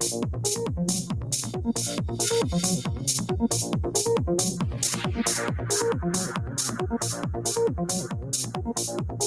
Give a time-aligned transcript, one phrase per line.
[0.00, 0.22] Thank
[9.10, 9.17] you.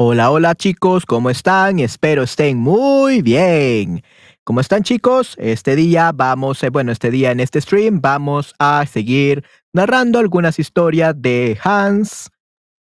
[0.00, 1.80] Hola, hola chicos, ¿cómo están?
[1.80, 4.04] Espero estén muy bien.
[4.44, 5.34] ¿Cómo están chicos?
[5.38, 10.60] Este día vamos, eh, bueno, este día en este stream vamos a seguir narrando algunas
[10.60, 12.30] historias de Hans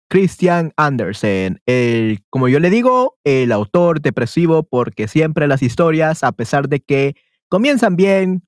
[0.09, 1.59] Christian Andersen.
[1.65, 6.79] El, como yo le digo, el autor depresivo porque siempre las historias, a pesar de
[6.79, 7.15] que
[7.53, 8.43] comienzan bien,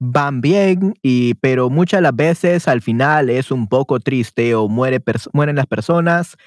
[0.00, 5.02] van bien, y, pero muchas las veces al final es un poco triste o muere
[5.34, 6.38] mueren las personas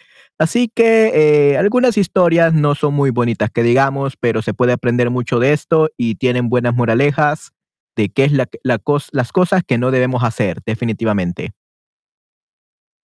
[0.41, 1.11] Así que
[1.53, 5.53] eh, algunas historias no son muy bonitas que digamos, pero se puede aprender mucho de
[5.53, 7.51] esto y tienen buenas moralejas
[7.95, 11.51] de qué es la, las cosas que no debemos hacer, definitivamente.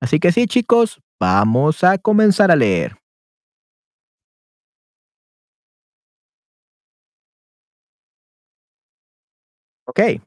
[0.03, 3.02] Así que sí, chicos, vamos a comenzar a leer.
[9.95, 10.23] Ok.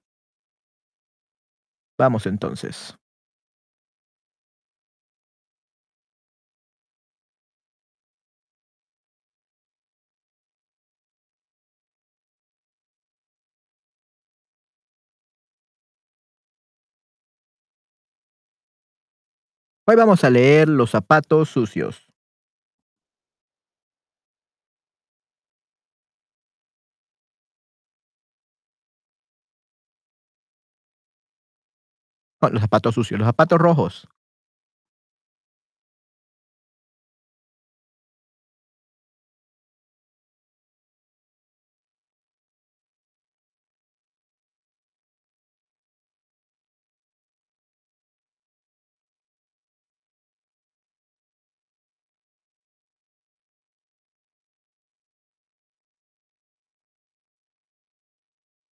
[1.98, 2.96] Vamos entonces.
[19.88, 22.06] Hoy vamos a leer Los zapatos sucios.
[32.54, 34.08] Los zapatos sucios, los zapatos rojos.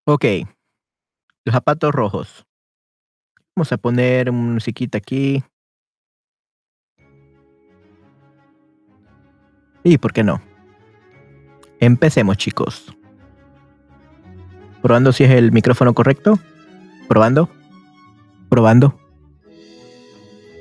[0.06, 0.24] Ok.
[1.44, 2.46] Los zapatos rojos.
[3.54, 5.42] Vamos a poner un musiquita aquí.
[9.84, 10.40] Y por qué no.
[11.80, 12.96] Empecemos, chicos.
[14.80, 16.38] Probando si es el micrófono correcto.
[17.08, 17.48] Probando.
[18.48, 18.98] Probando.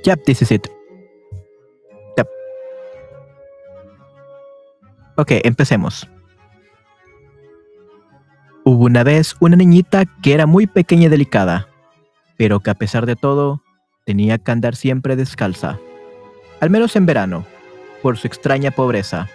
[0.03, 0.67] Yep, this is it.
[5.21, 6.09] Ok, empecemos.
[8.63, 11.67] Hubo una vez una niñita que era muy pequeña y delicada,
[12.41, 13.61] pero que a pesar de todo
[14.03, 15.77] tenía que andar siempre descalza,
[16.59, 17.45] al menos en verano,
[18.01, 19.29] por su extraña pobreza.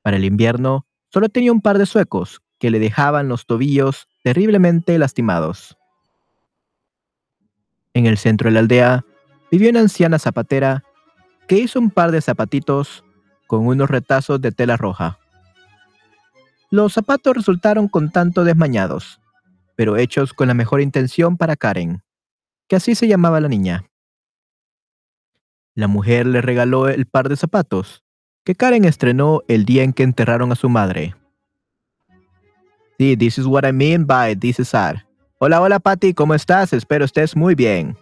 [0.00, 4.96] Para el invierno solo tenía un par de suecos que le dejaban los tobillos terriblemente
[4.96, 5.76] lastimados.
[7.94, 9.04] En el centro de la aldea
[9.50, 10.84] vivió una anciana zapatera
[11.48, 13.02] que hizo un par de zapatitos
[13.48, 15.18] con unos retazos de tela roja.
[16.70, 19.20] Los zapatos resultaron con tanto desmañados,
[19.76, 22.02] pero hechos con la mejor intención para Karen,
[22.68, 23.84] que así se llamaba la niña.
[25.74, 28.02] La mujer le regaló el par de zapatos
[28.46, 31.16] que Karen estrenó el día en que enterraron a su madre.
[32.96, 34.96] Sí, this is what I mean by this is sad.
[35.38, 36.72] Hola, hola Patty, ¿cómo estás?
[36.72, 37.96] Espero estés muy bien.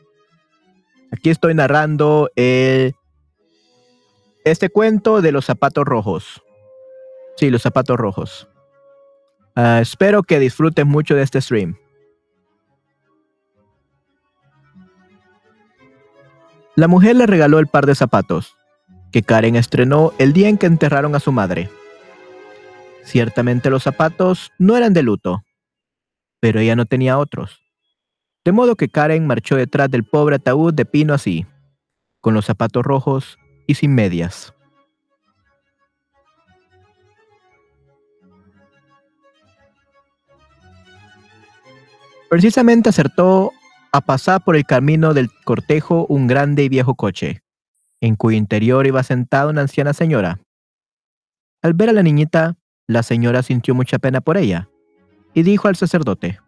[1.10, 2.94] Aquí estoy narrando el,
[4.44, 6.42] este cuento de los zapatos rojos.
[7.36, 8.46] Sí, los zapatos rojos.
[9.56, 11.76] Ah, espero que disfruten mucho de este stream.
[16.74, 18.56] La mujer le regaló el par de zapatos,
[19.12, 21.70] que Karen estrenó el día en que enterraron a su madre.
[23.04, 25.44] Ciertamente los zapatos no eran de luto,
[26.40, 27.60] pero ella no tenía otros.
[28.44, 31.46] De modo que Karen marchó detrás del pobre ataúd de pino así,
[32.20, 34.53] con los zapatos rojos y sin medias.
[42.34, 43.52] Precisamente acertó
[43.92, 47.44] a pasar por el camino del cortejo un grande y viejo coche,
[48.00, 50.40] en cuyo interior iba sentada una anciana señora.
[51.62, 52.56] Al ver a la niñita,
[52.88, 54.68] la señora sintió mucha pena por ella,
[55.32, 56.40] y dijo al sacerdote,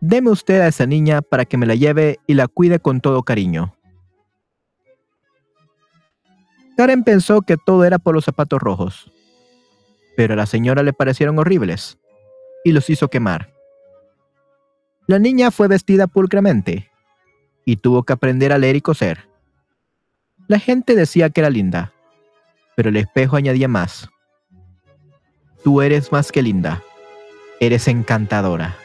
[0.00, 3.22] Deme usted a esa niña para que me la lleve y la cuide con todo
[3.22, 3.76] cariño.
[6.78, 9.12] Karen pensó que todo era por los zapatos rojos,
[10.16, 11.98] pero a la señora le parecieron horribles,
[12.64, 13.53] y los hizo quemar.
[15.06, 16.90] La niña fue vestida pulcramente
[17.66, 19.28] y tuvo que aprender a leer y coser.
[20.48, 21.92] La gente decía que era linda,
[22.74, 24.08] pero el espejo añadía más.
[25.62, 26.82] Tú eres más que linda,
[27.60, 28.76] eres encantadora.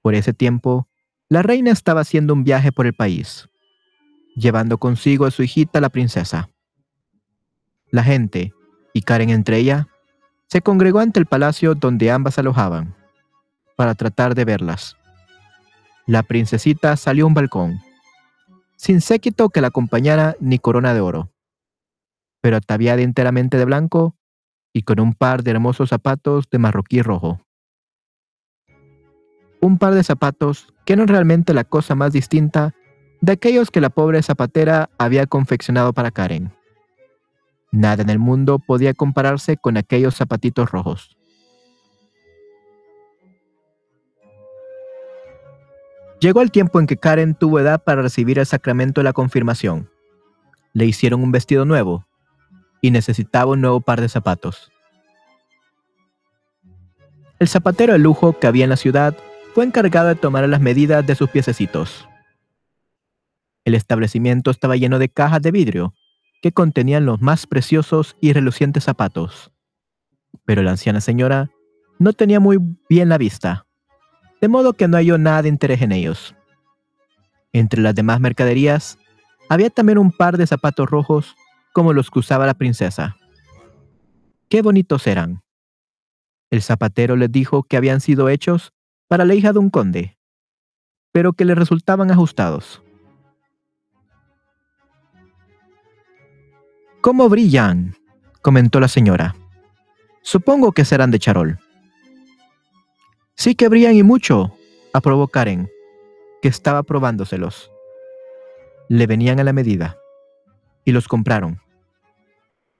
[0.00, 0.88] Por ese tiempo,
[1.28, 3.50] la reina estaba haciendo un viaje por el país,
[4.34, 6.48] llevando consigo a su hijita la princesa.
[7.90, 8.54] La gente,
[8.94, 9.88] y Karen entre ella,
[10.46, 13.03] se congregó ante el palacio donde ambas alojaban
[13.76, 14.96] para tratar de verlas.
[16.06, 17.80] La princesita salió a un balcón,
[18.76, 21.30] sin séquito que la acompañara ni corona de oro,
[22.40, 24.14] pero ataviada enteramente de blanco
[24.72, 27.40] y con un par de hermosos zapatos de marroquí rojo.
[29.60, 32.74] Un par de zapatos que eran realmente la cosa más distinta
[33.22, 36.52] de aquellos que la pobre zapatera había confeccionado para Karen.
[37.72, 41.16] Nada en el mundo podía compararse con aquellos zapatitos rojos.
[46.24, 49.90] Llegó el tiempo en que Karen tuvo edad para recibir el sacramento de la confirmación.
[50.72, 52.06] Le hicieron un vestido nuevo
[52.80, 54.72] y necesitaba un nuevo par de zapatos.
[57.38, 59.14] El zapatero de lujo que había en la ciudad
[59.52, 62.08] fue encargado de tomar las medidas de sus piececitos.
[63.66, 65.92] El establecimiento estaba lleno de cajas de vidrio
[66.40, 69.52] que contenían los más preciosos y relucientes zapatos.
[70.46, 71.50] Pero la anciana señora
[71.98, 72.56] no tenía muy
[72.88, 73.63] bien la vista
[74.44, 76.34] de modo que no halló nada de interés en ellos.
[77.54, 78.98] Entre las demás mercaderías,
[79.48, 81.34] había también un par de zapatos rojos
[81.72, 83.16] como los que usaba la princesa.
[84.50, 85.42] Qué bonitos eran.
[86.50, 88.74] El zapatero les dijo que habían sido hechos
[89.08, 90.18] para la hija de un conde,
[91.10, 92.82] pero que le resultaban ajustados.
[97.00, 97.96] ¿Cómo brillan?
[98.42, 99.36] comentó la señora.
[100.20, 101.63] Supongo que serán de charol.
[103.36, 104.56] Sí que brillan y mucho,
[104.92, 105.70] aprobó Karen,
[106.40, 107.70] que estaba probándoselos.
[108.88, 109.98] Le venían a la medida
[110.84, 111.60] y los compraron.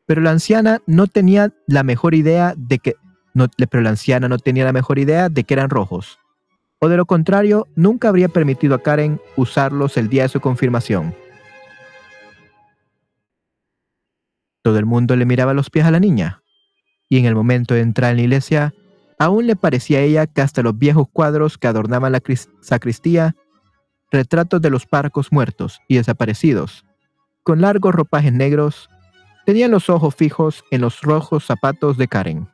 [0.07, 2.95] Pero la anciana no tenía la mejor idea de que
[3.33, 6.21] no, pero la anciana no tenía la mejor idea de que eran rojos.
[6.79, 11.15] O de lo contrario, nunca habría permitido a Karen usarlos el día de su confirmación.
[14.63, 16.43] Todo el mundo le miraba los pies a la niña,
[17.09, 18.75] y en el momento de entrar en la iglesia,
[19.25, 22.23] Aún le parecía a ella que hasta los viejos cuadros que adornaban la
[22.61, 23.35] sacristía,
[24.11, 26.85] retratos de los parcos muertos y desaparecidos,
[27.43, 28.91] con largos ropajes negros,
[29.47, 32.51] tenían los ojos fijos en los rojos zapatos de Karen.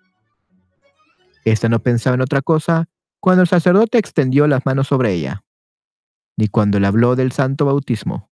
[1.45, 5.43] Esta no pensaba en otra cosa cuando el sacerdote extendió las manos sobre ella,
[6.37, 8.31] ni cuando le habló del santo bautismo,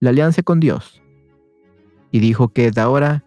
[0.00, 1.00] la alianza con Dios,
[2.10, 3.24] y dijo que desde ahora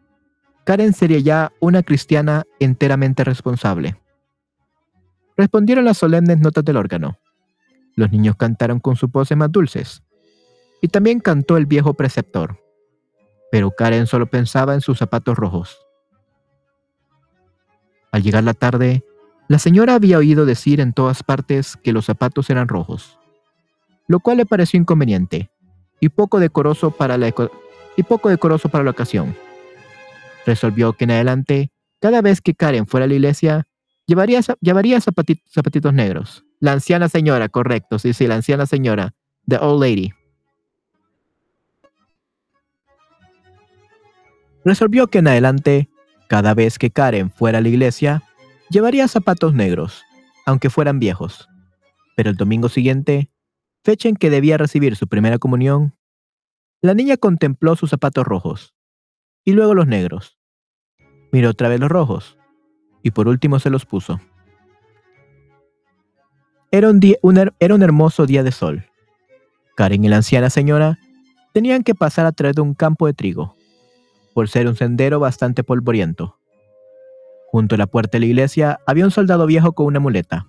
[0.64, 4.00] Karen sería ya una cristiana enteramente responsable
[5.38, 7.20] respondieron las solemnes notas del órgano.
[7.96, 10.04] Los niños cantaron con sus voces más dulces.
[10.82, 12.60] Y también cantó el viejo preceptor.
[13.52, 15.78] Pero Karen solo pensaba en sus zapatos rojos.
[18.12, 19.04] Al llegar la tarde,
[19.48, 23.18] la señora había oído decir en todas partes que los zapatos eran rojos.
[24.08, 25.50] lo cual le pareció inconveniente
[26.00, 27.34] y poco decoroso para la,
[27.98, 29.36] y poco decoroso para la ocasión.
[30.46, 33.68] Resolvió que en adelante, cada vez que Karen fuera a la iglesia,
[34.08, 36.44] llevaría, llevaría zapatitos negros.
[36.60, 39.14] La anciana señora, correcto, sí, sí, la anciana señora,
[39.48, 40.12] the old lady.
[44.66, 45.90] Resolvió que en adelante,
[46.28, 48.24] cada vez que Karen fuera a la iglesia,
[48.70, 50.04] llevaría zapatos negros,
[50.46, 51.48] aunque fueran viejos.
[52.16, 53.32] Pero el domingo siguiente,
[53.84, 55.96] fecha en que debía recibir su primera comunión,
[56.82, 58.76] la niña contempló sus zapatos rojos,
[59.46, 60.38] y luego los negros.
[61.32, 62.37] Miró otra vez los rojos,
[63.08, 64.20] y por último se los puso.
[66.72, 67.00] Era un,
[67.58, 68.86] era un hermoso día de sol.
[69.78, 71.00] Karen y la anciana señora
[71.54, 73.56] tenían que pasar a través de un campo de trigo,
[74.34, 76.38] por ser un sendero bastante polvoriento.
[77.50, 80.46] Junto a la puerta de la iglesia había un soldado viejo con una muleta.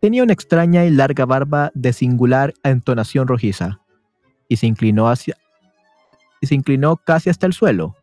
[0.00, 3.78] Tenía una extraña y larga barba de singular entonación rojiza,
[4.48, 5.36] y se inclinó hacia
[6.40, 7.94] y se inclinó casi hasta el suelo,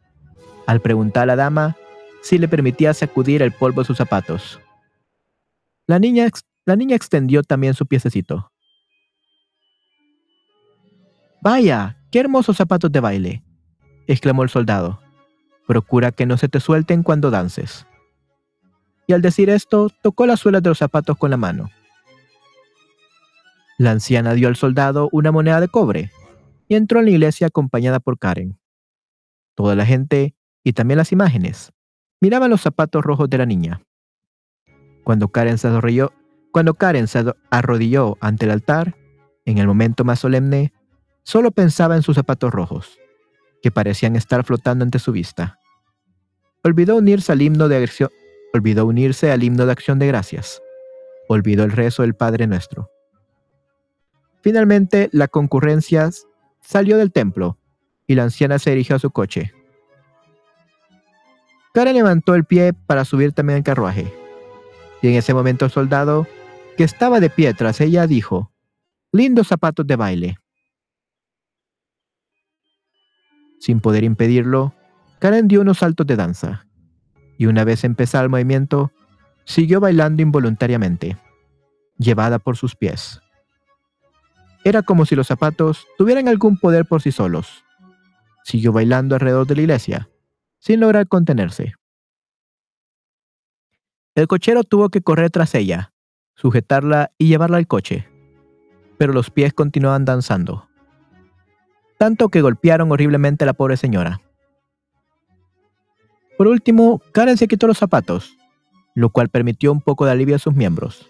[0.66, 1.76] al preguntar a la dama
[2.24, 4.60] si le permitía sacudir el polvo de sus zapatos.
[5.86, 6.30] La niña,
[6.66, 8.50] la niña extendió también su piececito.
[11.42, 13.44] Vaya, qué hermosos zapatos de baile,
[14.08, 15.02] exclamó el soldado.
[15.68, 17.86] Procura que no se te suelten cuando dances.
[19.06, 21.70] Y al decir esto, tocó las suelas de los zapatos con la mano.
[23.78, 26.10] La anciana dio al soldado una moneda de cobre
[26.70, 28.58] y entró en la iglesia acompañada por Karen.
[29.56, 31.73] Toda la gente, y también las imágenes,
[32.24, 33.82] miraban los zapatos rojos de la niña.
[35.04, 36.14] Cuando Karen se arrodilló,
[36.54, 38.96] cuando Karen se arrodilló ante el altar,
[39.44, 40.72] en el momento más solemne,
[41.24, 42.98] solo pensaba en sus zapatos rojos,
[43.62, 45.60] que parecían estar flotando ante su vista.
[46.64, 48.10] Olvidó unirse al himno de acción,
[48.54, 50.62] olvidó unirse al himno de acción de gracias.
[51.28, 52.90] Olvidó el rezo del Padre Nuestro.
[54.42, 56.10] Finalmente, la concurrencia
[56.62, 57.58] salió del templo
[58.08, 59.52] y la anciana se dirigió a su coche.
[61.74, 64.14] Karen levantó el pie para subir también al carruaje.
[65.02, 66.28] Y en ese momento el soldado,
[66.78, 68.52] que estaba de pie tras ella, dijo,
[69.12, 70.38] Lindos zapatos de baile.
[73.60, 74.74] Sin poder impedirlo,
[75.20, 76.68] Karen dio unos saltos de danza,
[77.38, 78.92] y una vez empezado el movimiento,
[79.46, 81.18] siguió bailando involuntariamente,
[81.98, 83.20] llevada por sus pies.
[84.64, 87.64] Era como si los zapatos tuvieran algún poder por sí solos.
[88.44, 90.10] Siguió bailando alrededor de la iglesia,
[90.64, 91.74] sin lograr contenerse.
[94.16, 95.92] El cochero tuvo que correr tras ella,
[96.36, 98.08] sujetarla y llevarla al coche,
[98.98, 100.70] pero los pies continuaban danzando,
[101.98, 104.22] tanto que golpearon horriblemente a la pobre señora.
[106.38, 108.38] Por último, Karen se quitó los zapatos,
[108.96, 111.10] lo cual permitió un poco de alivio a sus miembros.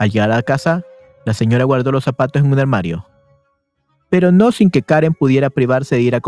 [0.00, 0.82] Al llegar a la casa,
[1.24, 3.06] la señora guardó los zapatos en un armario,
[4.08, 6.20] pero no sin que Karen pudiera privarse de ir a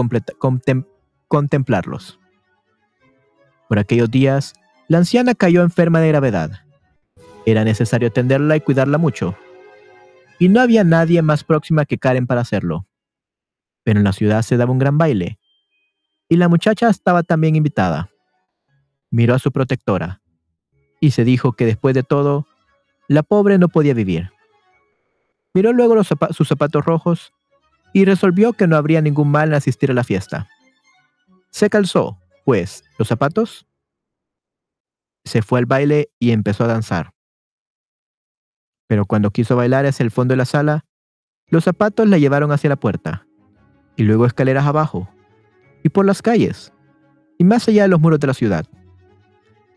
[1.29, 2.19] contemplarlos.
[3.69, 4.55] Por aquellos días,
[4.89, 6.51] la anciana cayó enferma de gravedad.
[7.47, 9.37] Era necesario atenderla y cuidarla mucho.
[10.39, 12.87] Y no había nadie más próxima que Karen para hacerlo.
[13.85, 15.39] Pero en la ciudad se daba un gran baile.
[16.29, 18.11] Y la muchacha estaba también invitada.
[19.11, 20.21] Miró a su protectora.
[21.01, 22.47] Y se dijo que después de todo,
[23.09, 24.31] la pobre no podía vivir.
[25.55, 27.33] Miró luego sus zapatos rojos
[27.99, 30.49] y resolvió que no habría ningún mal en asistir a la fiesta.
[31.51, 33.67] Se calzó, pues, los zapatos,
[35.25, 37.13] se fue al baile y empezó a danzar.
[38.87, 40.85] Pero cuando quiso bailar hacia el fondo de la sala,
[41.49, 43.27] los zapatos la llevaron hacia la puerta,
[43.97, 45.09] y luego escaleras abajo,
[45.83, 46.73] y por las calles,
[47.37, 48.65] y más allá de los muros de la ciudad.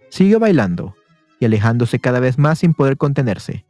[0.10, 0.96] Siguió bailando
[1.40, 3.66] y alejándose cada vez más sin poder contenerse,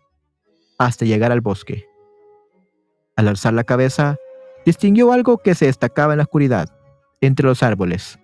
[0.78, 1.88] hasta llegar al bosque.
[3.16, 4.18] Al alzar la cabeza,
[4.66, 6.70] distinguió algo que se destacaba en la oscuridad,
[7.22, 8.20] entre los árboles,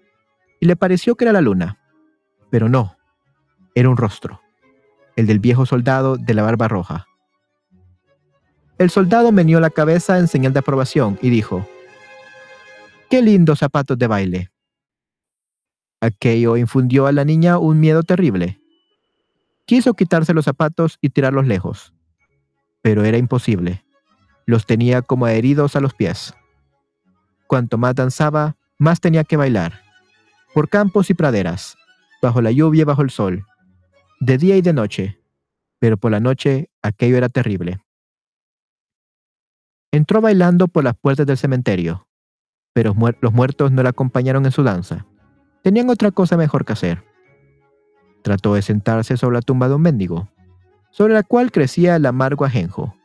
[0.59, 1.79] y le pareció que era la luna.
[2.49, 2.97] Pero no,
[3.75, 4.41] era un rostro,
[5.15, 7.07] el del viejo soldado de la barba roja.
[8.77, 11.67] El soldado meneó la cabeza en señal de aprobación y dijo,
[13.09, 14.51] ¡Qué lindos zapatos de baile!
[15.99, 18.59] Aquello infundió a la niña un miedo terrible.
[19.65, 21.93] Quiso quitarse los zapatos y tirarlos lejos,
[22.81, 23.83] pero era imposible.
[24.47, 26.33] Los tenía como adheridos a los pies.
[27.45, 29.81] Cuanto más danzaba, más tenía que bailar.
[30.55, 31.77] Por campos y praderas,
[32.21, 33.45] bajo la lluvia y bajo el sol,
[34.19, 35.21] de día y de noche,
[35.79, 37.79] pero por la noche aquello era terrible.
[39.91, 42.07] Entró bailando por las puertas del cementerio,
[42.73, 45.05] pero los muertos no la acompañaron en su danza.
[45.63, 47.03] Tenían otra cosa mejor que hacer.
[48.23, 50.29] Trató de sentarse sobre la tumba de un mendigo.
[50.91, 52.96] sobre la cual crecía el amargo ajenjo.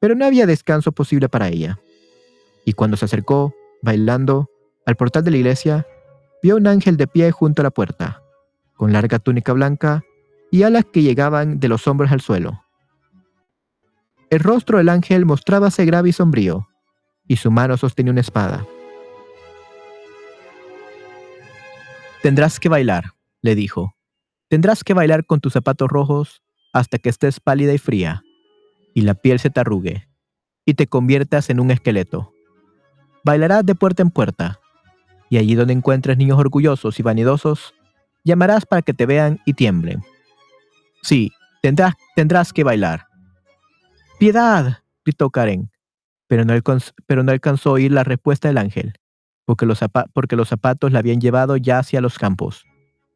[0.00, 1.78] Pero no había descanso posible para ella.
[2.64, 4.48] Y cuando se acercó, bailando,
[4.86, 5.86] al portal de la iglesia,
[6.42, 8.22] vio un ángel de pie junto a la puerta,
[8.76, 10.04] con larga túnica blanca
[10.50, 12.62] y alas que llegaban de los hombros al suelo.
[14.30, 16.68] El rostro del ángel mostrábase grave y sombrío,
[17.26, 18.64] y su mano sostenía una espada.
[22.22, 23.12] Tendrás que bailar,
[23.42, 23.94] le dijo.
[24.48, 28.22] Tendrás que bailar con tus zapatos rojos hasta que estés pálida y fría,
[28.98, 30.08] y la piel se te arrugue,
[30.64, 32.32] y te conviertas en un esqueleto.
[33.22, 34.58] Bailarás de puerta en puerta,
[35.30, 37.74] y allí donde encuentres niños orgullosos y vanidosos,
[38.24, 40.02] llamarás para que te vean y tiemblen.
[41.04, 41.30] Sí,
[41.62, 43.06] tendrás, tendrás que bailar.
[44.18, 44.78] ¡Piedad!
[45.04, 45.70] gritó Karen,
[46.26, 46.52] pero no,
[47.32, 48.94] alcanzó a oír la respuesta del ángel,
[49.44, 49.78] porque los
[50.48, 52.66] zapatos la habían llevado ya hacia los campos,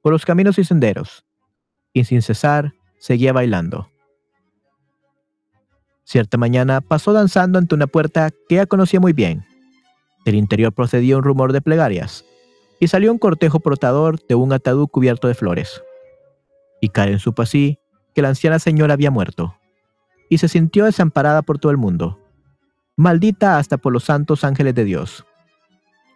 [0.01, 1.25] por los caminos y senderos,
[1.93, 3.91] y sin cesar seguía bailando.
[6.04, 9.44] Cierta mañana pasó danzando ante una puerta que ella conocía muy bien.
[10.25, 12.25] Del interior procedía un rumor de plegarias,
[12.80, 15.82] y salió un cortejo portador de un ataúd cubierto de flores.
[16.80, 17.78] Y Karen supo así
[18.14, 19.56] que la anciana señora había muerto,
[20.28, 22.18] y se sintió desamparada por todo el mundo,
[22.97, 25.25] maldita hasta por los santos ángeles de Dios.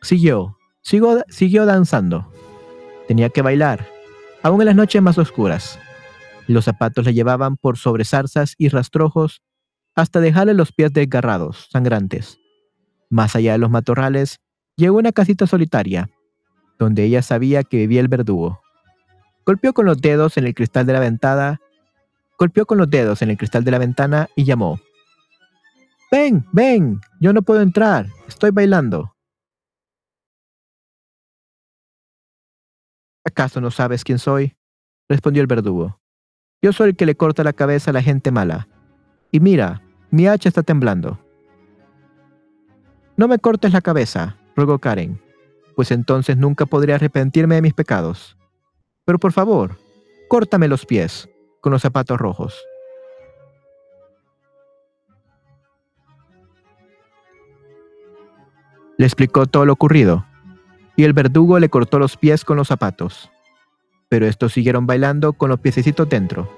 [0.02, 2.30] Siguió, siguió, siguió danzando.
[3.08, 3.86] Tenía que bailar,
[4.42, 5.78] aún en las noches más oscuras.
[6.48, 9.42] Los zapatos le llevaban por sobre zarzas y rastrojos
[9.96, 12.38] hasta dejarle los pies desgarrados, sangrantes.
[13.08, 14.40] Más allá de los matorrales,
[14.76, 16.10] llegó una casita solitaria,
[16.78, 18.60] donde ella sabía que vivía el verdugo.
[19.46, 21.60] Golpeó con los dedos en el cristal de la ventana,
[22.38, 24.78] golpeó con los dedos en el cristal de la ventana y llamó.
[26.12, 29.16] Ven, ven, yo no puedo entrar, estoy bailando.
[33.24, 34.56] ¿Acaso no sabes quién soy?
[35.08, 36.00] respondió el verdugo.
[36.60, 38.68] Yo soy el que le corta la cabeza a la gente mala.
[39.30, 41.18] Y mira, mi hacha está temblando.
[43.16, 45.20] No me cortes la cabeza, rogó Karen,
[45.74, 48.36] pues entonces nunca podré arrepentirme de mis pecados.
[49.04, 49.78] Pero por favor,
[50.28, 51.28] córtame los pies
[51.60, 52.54] con los zapatos rojos.
[58.98, 60.24] Le explicó todo lo ocurrido,
[60.96, 63.30] y el verdugo le cortó los pies con los zapatos
[64.08, 66.48] pero estos siguieron bailando con los piececitos dentro,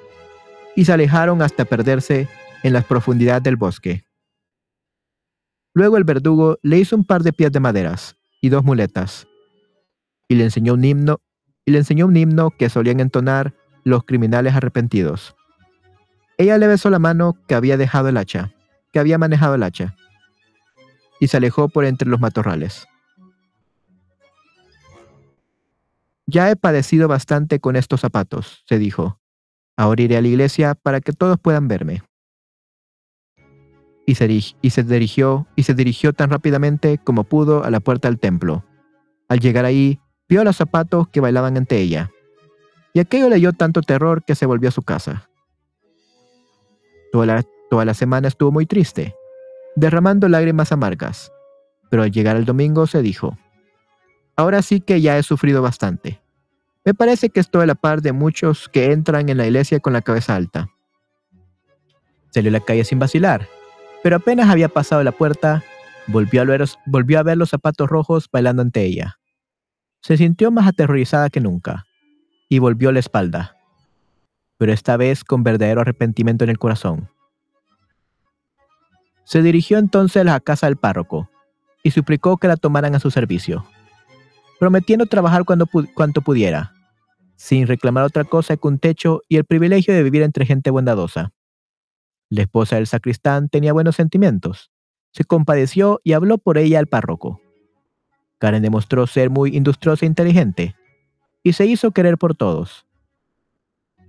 [0.76, 2.28] y se alejaron hasta perderse
[2.62, 4.04] en las profundidades del bosque.
[5.74, 9.26] Luego el verdugo le hizo un par de pies de maderas y dos muletas,
[10.28, 11.20] y le enseñó un himno,
[11.64, 15.36] y le enseñó un himno que solían entonar los criminales arrepentidos.
[16.36, 18.52] Ella le besó la mano que había dejado el hacha,
[18.92, 19.96] que había manejado el hacha,
[21.20, 22.86] y se alejó por entre los matorrales.
[26.26, 29.18] Ya he padecido bastante con estos zapatos, se dijo.
[29.76, 32.02] Ahora iré a la iglesia para que todos puedan verme.
[34.08, 34.26] Y se,
[34.84, 38.64] dirigió y se dirigió tan rápidamente como pudo a la puerta del templo.
[39.28, 42.10] Al llegar ahí, vio a los zapatos que bailaban ante ella.
[42.94, 45.28] Y aquello le dio tanto terror que se volvió a su casa.
[47.12, 49.14] Toda la, toda la semana estuvo muy triste,
[49.76, 51.30] derramando lágrimas amargas.
[51.90, 53.36] Pero al llegar el domingo se dijo,
[54.36, 56.22] Ahora sí que ya he sufrido bastante.
[56.82, 59.92] Me parece que estoy a la par de muchos que entran en la iglesia con
[59.92, 60.70] la cabeza alta.
[62.30, 63.46] Salió a la calle sin vacilar,
[64.02, 65.62] pero apenas había pasado la puerta,
[66.06, 69.18] volvió a, ver, los zapatos rojos bailando ante ella.
[70.00, 71.87] Se sintió más aterrorizada que nunca,
[72.48, 73.56] y volvió la espalda,
[74.56, 77.11] pero esta vez con verdadero arrepentimiento en el corazón.
[79.24, 81.30] Se dirigió entonces a la casa del párroco,
[81.82, 83.64] y suplicó que la tomaran a su servicio
[84.58, 86.72] prometiendo trabajar cuanto pudiera,
[87.37, 91.32] sin reclamar otra cosa que un techo y el privilegio de vivir entre gente bondadosa.
[92.30, 94.70] La esposa del sacristán tenía buenos sentimientos.
[95.12, 97.40] Se compadeció y habló por ella al párroco.
[98.38, 100.76] Karen demostró ser muy industriosa e inteligente,
[101.42, 102.86] y se hizo querer por todos.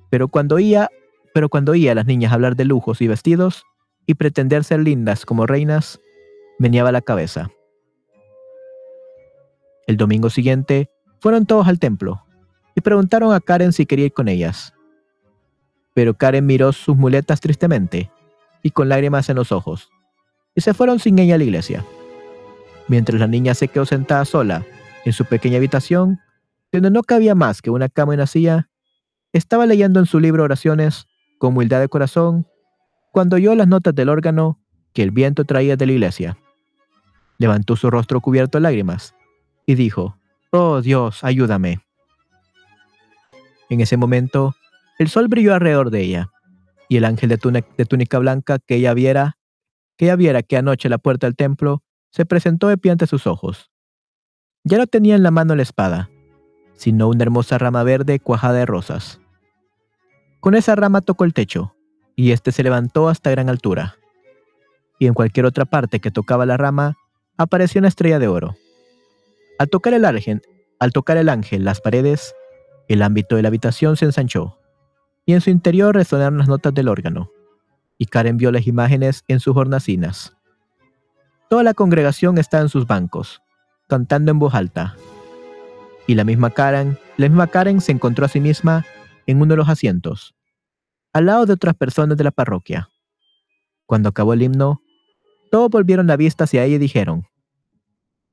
[0.09, 0.89] Pero cuando oía,
[1.33, 3.63] pero cuando a las niñas hablar de lujos y vestidos,
[4.05, 5.99] y pretender ser lindas como reinas,
[6.57, 7.49] meneaba la cabeza.
[9.87, 12.23] El domingo siguiente fueron todos al templo
[12.75, 14.73] y preguntaron a Karen si quería ir con ellas.
[15.99, 18.09] Pero Karen miró sus muletas tristemente
[18.63, 19.89] y con lágrimas en los ojos,
[20.55, 21.83] y se fueron sin ella a la iglesia.
[22.87, 24.65] Mientras la niña se quedó sentada sola
[25.03, 26.21] en su pequeña habitación,
[26.71, 28.69] donde no cabía más que una cama y una silla,
[29.33, 31.05] estaba leyendo en su libro oraciones
[31.37, 32.47] con humildad de corazón
[33.11, 34.57] cuando oyó las notas del órgano
[34.93, 36.37] que el viento traía de la iglesia.
[37.39, 39.15] Levantó su rostro cubierto de lágrimas
[39.65, 40.15] y dijo,
[40.51, 41.81] Oh Dios, ayúdame.
[43.69, 44.55] En ese momento,
[44.99, 46.29] el sol brilló alrededor de ella,
[46.91, 47.37] Y el ángel de,
[47.85, 49.37] túnica blanca que ella viera,
[49.95, 53.27] que ella viera que anoche la puerta del templo se presentó de pie ante sus
[53.27, 53.69] ojos.
[54.63, 56.09] Ya no tenía en la mano la espada,
[56.73, 59.21] sino una hermosa rama verde cuajada de rosas.
[60.39, 61.75] Con esa rama tocó el techo,
[62.15, 63.95] y éste se levantó hasta gran altura.
[64.97, 66.97] Y en cualquier otra parte que tocaba la rama,
[67.37, 68.57] apareció una estrella de oro.
[69.59, 70.41] Al tocar el ángel,
[70.79, 72.33] al tocar el ángel las paredes,
[72.87, 74.58] el ámbito de la habitación se ensanchó,
[75.29, 77.29] y en su interior resonaron las notas del órgano,
[77.99, 80.35] y Karen vio las imágenes en sus hornacinas.
[81.51, 83.39] Toda la congregación está en sus bancos,
[83.87, 84.95] cantando en voz alta.
[86.07, 88.87] Y la misma Karen, la misma Karen se encontró a sí misma
[89.27, 90.33] en uno de los asientos,
[91.13, 92.89] al lado de otras personas de la parroquia.
[93.85, 94.81] Cuando acabó el himno,
[95.51, 97.27] todos volvieron la vista hacia ella y dijeron,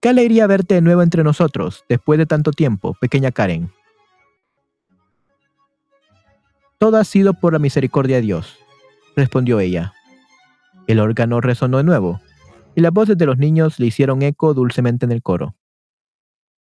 [0.00, 3.70] Qué alegría verte de nuevo entre nosotros, después de tanto tiempo, pequeña Karen.
[6.78, 8.58] Todo ha sido por la misericordia de Dios,
[9.16, 9.94] respondió ella.
[10.86, 12.20] El órgano resonó de nuevo,
[12.74, 15.54] y las voces de los niños le hicieron eco dulcemente en el coro.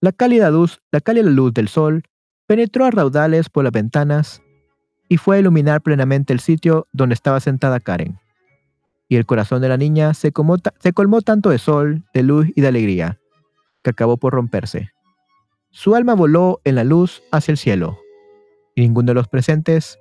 [0.00, 2.04] La cálida luz, la cálida luz del sol
[2.46, 4.40] penetró a raudales por las ventanas
[5.08, 8.18] y fue a iluminar plenamente el sitio donde estaba sentada Karen.
[9.08, 10.32] Y el corazón de la niña se,
[10.78, 13.18] se colmó tanto de sol, de luz y de alegría,
[13.82, 14.92] que acabó por romperse.
[15.70, 17.98] Su alma voló en la luz hacia el cielo,
[18.76, 19.98] y ninguno de los presentes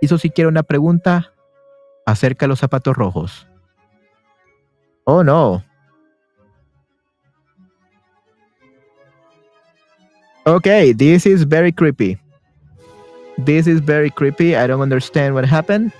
[0.00, 1.32] hizo siquiera una pregunta
[2.06, 3.46] acerca de los zapatos rojos.
[5.04, 5.64] Oh no.
[10.44, 12.18] Okay, this is very creepy.
[13.36, 14.56] This is very creepy.
[14.56, 15.92] I don't understand what happened.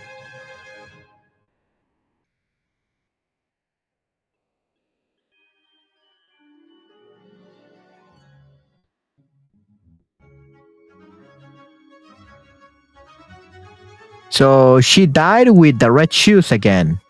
[14.38, 17.00] So she died with the red shoes again.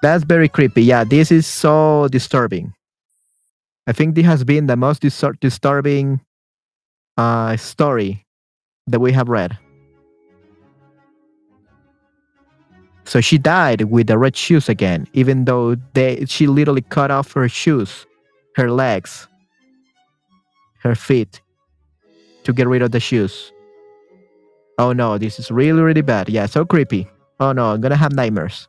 [0.00, 0.84] That's very creepy.
[0.84, 2.72] Yeah, this is so disturbing.
[3.86, 6.22] I think this has been the most dis- disturbing
[7.18, 8.24] uh, story
[8.86, 9.58] that we have read.
[13.04, 17.34] So she died with the red shoes again, even though they, she literally cut off
[17.34, 18.06] her shoes,
[18.56, 19.28] her legs,
[20.80, 21.42] her feet
[22.48, 23.52] to get rid of the shoes.
[24.78, 26.30] Oh no, this is really, really bad.
[26.30, 27.06] Yeah, so creepy.
[27.40, 28.68] Oh no, I'm gonna have nightmares.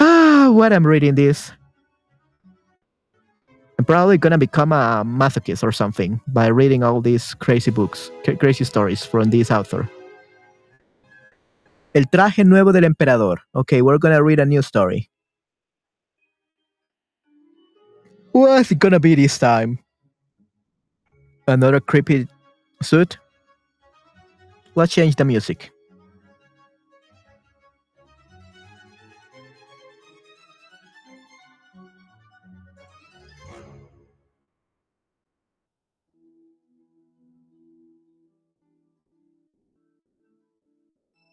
[0.00, 1.52] Ah, what I'm reading this.
[3.78, 8.10] I'm probably gonna become a masochist or something by reading all these crazy books,
[8.40, 9.86] crazy stories from this author.
[11.94, 13.42] El traje nuevo del emperador.
[13.54, 15.10] Okay, we're gonna read a new story.
[18.32, 19.80] What's it gonna be this time?
[21.46, 22.28] Another creepy
[22.82, 23.18] suit?
[24.74, 25.70] Let's change the music.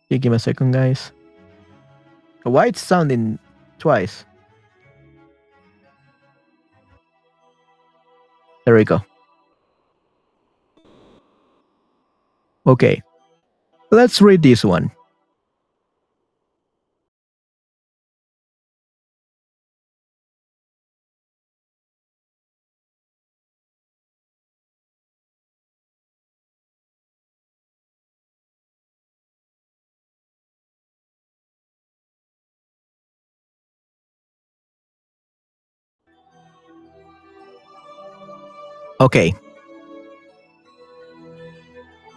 [0.09, 1.11] Give me a second, guys.
[2.43, 3.37] Why it's sounding
[3.77, 4.25] twice?
[8.65, 9.01] There we go.
[12.65, 13.01] Okay.
[13.91, 14.91] Let's read this one.
[38.99, 39.33] Ok.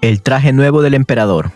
[0.02, 1.52] El traje nuevo del emperador.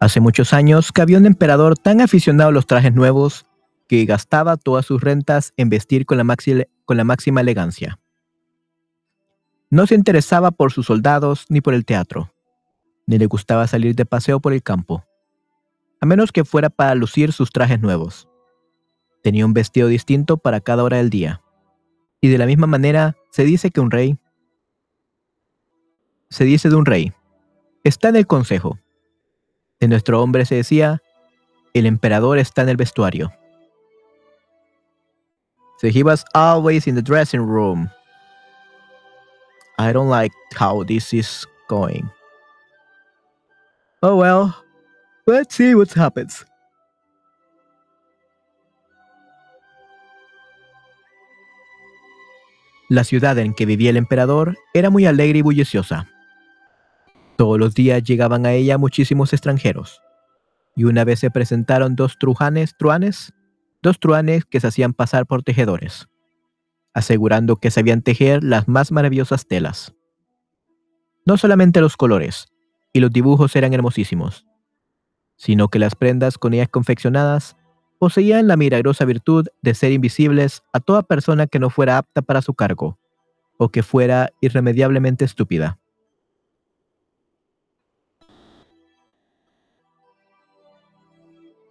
[0.00, 3.46] Hace muchos años que había un emperador tan aficionado a los trajes nuevos
[3.86, 6.36] que gastaba todas sus rentas en vestir con la,
[6.84, 8.00] con la máxima elegancia.
[9.70, 12.34] No se interesaba por sus soldados ni por el teatro,
[13.06, 15.04] ni le gustaba salir de paseo por el campo,
[16.00, 18.28] a menos que fuera para lucir sus trajes nuevos.
[19.22, 21.42] Tenía un vestido distinto para cada hora del día.
[22.20, 24.18] Y de la misma manera se dice que un rey,
[26.30, 27.12] se dice de un rey,
[27.84, 28.78] está en el consejo.
[29.80, 31.02] De nuestro hombre se decía,
[31.74, 33.32] el emperador está en el vestuario.
[35.80, 37.90] So he was always in the dressing room.
[39.78, 42.10] I don't like how this is going.
[44.02, 44.54] Oh well,
[45.26, 46.44] let's see what happens.
[52.90, 56.08] La ciudad en que vivía el emperador era muy alegre y bulliciosa.
[57.40, 60.02] Todos los días llegaban a ella muchísimos extranjeros,
[60.76, 63.32] y una vez se presentaron dos trujanes, truanes,
[63.80, 66.06] dos truanes que se hacían pasar por tejedores,
[66.92, 69.94] asegurando que sabían tejer las más maravillosas telas.
[71.24, 72.52] No solamente los colores
[72.92, 74.46] y los dibujos eran hermosísimos,
[75.36, 77.56] sino que las prendas con ellas confeccionadas
[77.98, 82.42] poseían la milagrosa virtud de ser invisibles a toda persona que no fuera apta para
[82.42, 82.98] su cargo
[83.56, 85.80] o que fuera irremediablemente estúpida.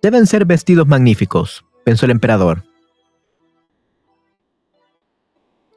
[0.02, 2.64] Deben ser vestidos magníficos, pensó el emperador.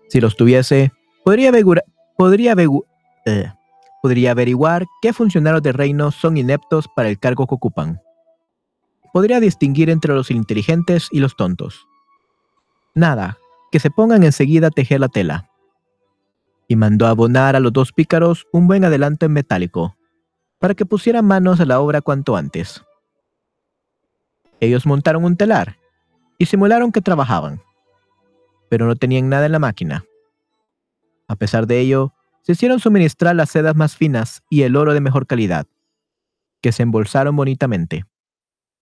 [0.08, 0.92] Si los tuviese,
[1.24, 1.52] podría,
[2.16, 2.54] podría,
[3.26, 3.52] eh,
[4.02, 8.00] podría averiguar qué funcionarios de reino son ineptos para el cargo que ocupan
[9.12, 11.86] podría distinguir entre los inteligentes y los tontos.
[12.94, 13.38] Nada,
[13.70, 15.50] que se pongan enseguida a tejer la tela.
[16.66, 19.96] Y mandó abonar a los dos pícaros un buen adelanto en metálico,
[20.58, 22.82] para que pusieran manos a la obra cuanto antes.
[24.62, 25.76] Ellos montaron un telar
[26.38, 27.60] y simularon que trabajaban,
[28.68, 30.04] pero no tenían nada en la máquina.
[31.26, 35.00] A pesar de ello, se hicieron suministrar las sedas más finas y el oro de
[35.00, 35.66] mejor calidad,
[36.60, 38.06] que se embolsaron bonitamente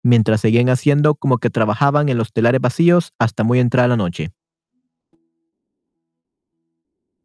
[0.02, 4.32] mientras seguían haciendo como que trabajaban en los telares vacíos hasta muy entrada la noche.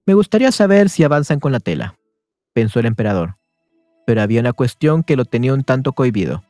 [0.05, 1.97] Me gustaría saber si avanzan con la tela,
[2.53, 3.37] pensó el emperador,
[4.05, 6.43] pero había una cuestión que lo tenía un tanto cohibido.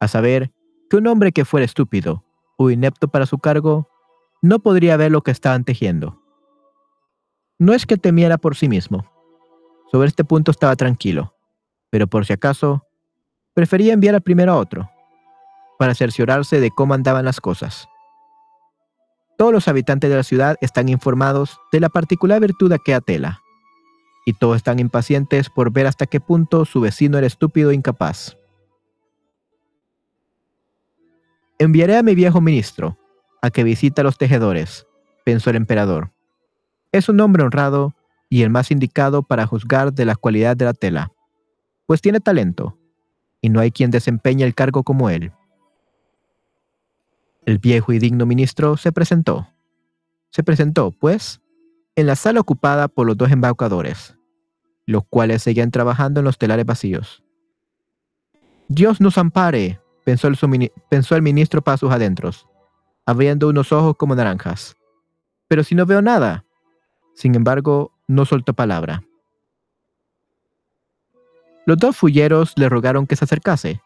[0.00, 0.50] A saber,
[0.88, 2.24] que un hombre que fuera estúpido
[2.56, 3.88] o inepto para su cargo
[4.42, 6.20] no podría ver lo que estaban tejiendo.
[7.58, 9.10] No es que temiera por sí mismo.
[9.90, 11.34] Sobre este punto estaba tranquilo,
[11.90, 12.86] pero por si acaso,
[13.54, 14.90] prefería enviar al primero a otro,
[15.78, 17.88] para cerciorarse de cómo andaban las cosas.
[19.36, 23.42] Todos los habitantes de la ciudad están informados de la particular virtud de aquella tela,
[24.24, 28.37] y todos están impacientes por ver hasta qué punto su vecino era estúpido e incapaz.
[31.60, 32.96] Enviaré a mi viejo ministro
[33.42, 34.86] a que visite a los tejedores,
[35.24, 36.12] pensó el emperador.
[36.92, 37.94] Es un hombre honrado
[38.28, 41.12] y el más indicado para juzgar de la cualidad de la tela,
[41.86, 42.78] pues tiene talento,
[43.40, 45.32] y no hay quien desempeñe el cargo como él.
[47.44, 49.48] El viejo y digno ministro se presentó.
[50.30, 51.40] Se presentó, pues,
[51.96, 54.16] en la sala ocupada por los dos embaucadores,
[54.86, 57.24] los cuales seguían trabajando en los telares vacíos.
[58.68, 62.46] Dios nos ampare, pensó el, pensó el ministro para sus adentros,
[63.04, 64.74] abriendo unos ojos como naranjas.
[65.48, 66.46] Pero si no veo nada.
[67.14, 69.02] Sin embargo, no soltó palabra.
[71.66, 73.82] Los dos fulleros le rogaron que se acercase,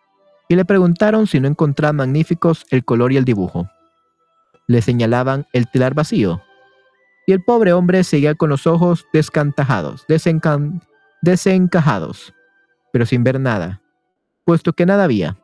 [0.49, 3.69] y le preguntaron si no encontraban magníficos el color y el dibujo.
[4.69, 6.41] Le señalaban el telar vacío,
[7.27, 12.33] y el pobre hombre seguía con los ojos descantajados, desencajados,
[12.93, 13.83] pero sin ver nada,
[14.45, 15.42] puesto que nada había.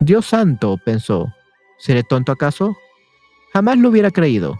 [0.00, 1.32] Dios santo, pensó,
[1.78, 2.76] ¿seré tonto acaso?
[3.52, 4.56] Jamás lo hubiera creído,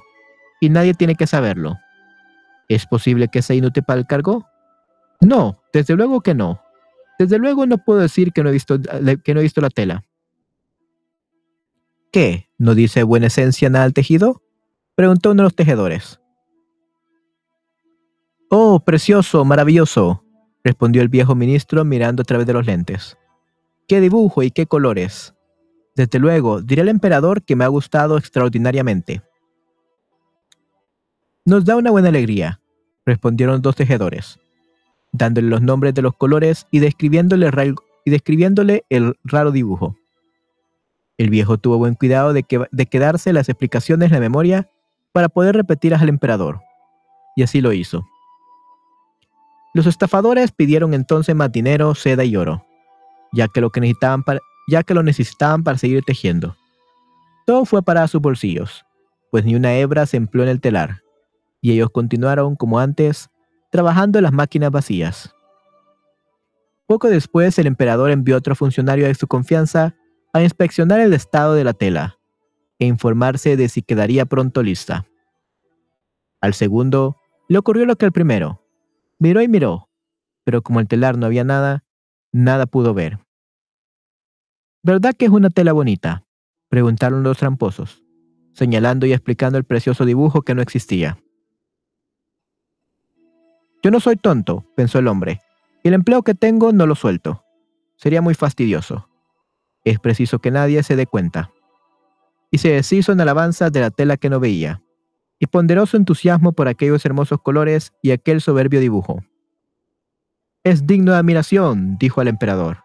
[0.60, 1.76] y nadie tiene que saberlo.
[2.68, 4.46] ¿Es posible que sea inútil para el cargo?
[5.20, 6.60] No, desde luego que no.
[7.18, 8.78] Desde luego no puedo decir que no he visto,
[9.60, 10.04] la tela.
[12.12, 12.48] ¿Qué?
[12.58, 14.42] ¿No dice buena esencia nada al tejido?
[14.94, 16.20] Preguntó uno de los tejedores.
[18.48, 20.24] Oh, precioso, maravilloso,
[20.62, 23.18] respondió el viejo ministro mirando a través de los lentes.
[23.86, 25.34] ¡Qué dibujo y qué colores!
[25.94, 29.22] Desde luego, diré al emperador que me ha gustado extraordinariamente.
[31.44, 32.60] Nos da una buena alegría,
[33.04, 34.38] respondieron dos tejedores
[35.16, 37.46] dándole los nombres de los colores y describiéndole,
[38.88, 39.96] el raro dibujo.
[41.18, 44.70] El viejo tuvo buen cuidado de, de quedarse las explicaciones en la memoria
[45.12, 46.60] para poder repetirlas al emperador,
[47.36, 48.06] y así lo hizo.
[49.72, 52.66] Los estafadores pidieron entonces más dinero, seda y oro,
[53.32, 56.56] ya que lo, que necesitaban para, ya que lo necesitaban para seguir tejiendo.
[57.46, 58.84] Todo fue para sus bolsillos,
[59.30, 61.02] pues ni una hebra se empleó en el telar,
[61.60, 63.30] y ellos continuaron como antes
[63.70, 65.34] trabajando en las máquinas vacías.
[66.86, 69.94] Poco después, el emperador envió a otro funcionario de su confianza
[70.32, 72.18] a inspeccionar el estado de la tela
[72.78, 75.06] e informarse de si quedaría pronto lista.
[76.40, 77.16] Al segundo
[77.48, 78.62] le ocurrió lo que al primero.
[79.18, 79.88] Miró y miró,
[80.44, 81.84] pero como el telar no había nada,
[82.36, 83.18] nada pudo ver.
[84.82, 86.24] ¿Verdad que es una tela bonita?
[86.68, 88.04] preguntaron los tramposos,
[88.52, 91.18] señalando y explicando el precioso dibujo que no existía.
[93.82, 95.40] Yo no soy tonto, pensó el hombre,
[95.82, 97.42] y el empleo que tengo no lo suelto.
[97.96, 99.08] Sería muy fastidioso.
[99.84, 101.52] Es preciso que nadie se dé cuenta.
[102.50, 104.82] Y se deshizo en alabanza de la tela que no veía,
[105.38, 109.22] y ponderó su entusiasmo por aquellos hermosos colores y aquel soberbio dibujo.
[110.66, 112.78] Es digno de admiración, dijo al emperador.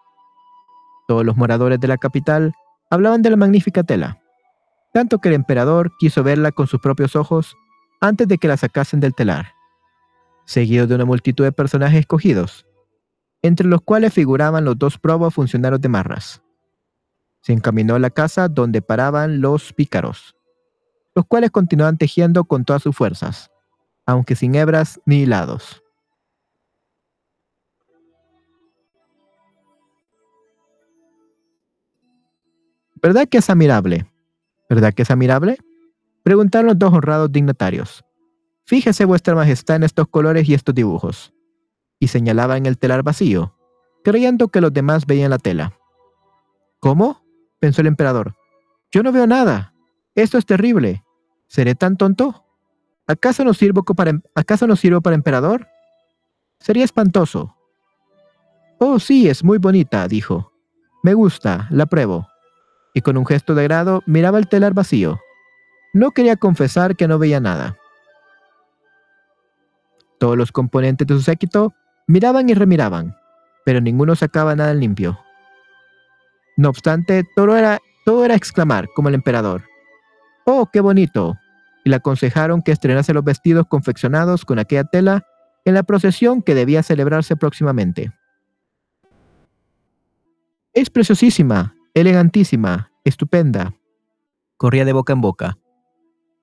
[1.08, 2.54] Todos los moradores de la capital
[2.92, 4.22] hablaban de la magnífica tela,
[4.94, 7.56] tanto que el emperador quiso verla con sus propios ojos
[8.00, 9.54] antes de que la sacasen del telar,
[10.46, 12.68] seguido de una multitud de personajes escogidos,
[13.42, 16.44] entre los cuales figuraban los dos probos funcionarios de Marras.
[17.42, 20.36] Se encaminó a la casa donde paraban los pícaros,
[21.16, 23.50] los cuales continuaban tejiendo con todas sus fuerzas,
[24.06, 25.81] aunque sin hebras ni hilados.
[33.02, 34.06] ¿Verdad que es admirable?
[34.70, 35.58] ¿Verdad que es admirable?
[36.24, 38.06] Preguntaron los dos honrados dignatarios.
[38.66, 41.34] Fíjese vuestra majestad en estos colores y estos dibujos.
[42.00, 43.56] Y señalaba en el telar vacío,
[44.04, 45.74] creyendo que los demás veían la tela.
[46.80, 47.22] ¿Cómo?
[47.60, 48.36] pensó el emperador.
[48.92, 49.74] Yo no veo nada.
[50.16, 51.04] Esto es terrible.
[51.48, 52.46] ¿Seré tan tonto?
[53.08, 55.68] ¿Acaso no sirvo para, em-, ¿acaso no sirvo para emperador?
[56.60, 57.56] Sería espantoso.
[58.80, 60.52] Oh, sí, es muy bonita, dijo.
[61.04, 62.31] Me gusta, la pruebo.
[62.94, 65.20] Y con un gesto de agrado miraba el telar vacío.
[65.94, 67.78] No quería confesar que no veía nada.
[70.20, 71.74] Todos los componentes de su séquito
[72.08, 73.16] miraban y remiraban,
[73.66, 75.20] pero ninguno sacaba nada limpio.
[76.58, 79.64] No obstante, todo era, todo era exclamar, como el emperador.
[80.46, 81.38] ¡Oh, qué bonito!
[81.84, 85.26] Y le aconsejaron que estrenase los vestidos confeccionados con aquella tela
[85.66, 88.12] en la procesión que debía celebrarse próximamente.
[90.74, 93.74] Es preciosísima, elegantísima, estupenda.
[94.58, 95.58] Corría de boca en boca,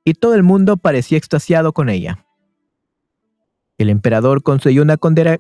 [0.05, 2.25] y todo el mundo parecía extasiado con ella.
[3.77, 5.39] El emperador concedió una condera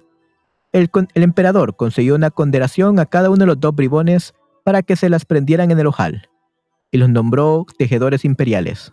[0.73, 1.75] el, emperador
[2.15, 5.79] una condenación a cada uno de los dos bribones para que se las prendieran en
[5.79, 6.29] el ojal,
[6.91, 8.93] y los nombró tejedores imperiales.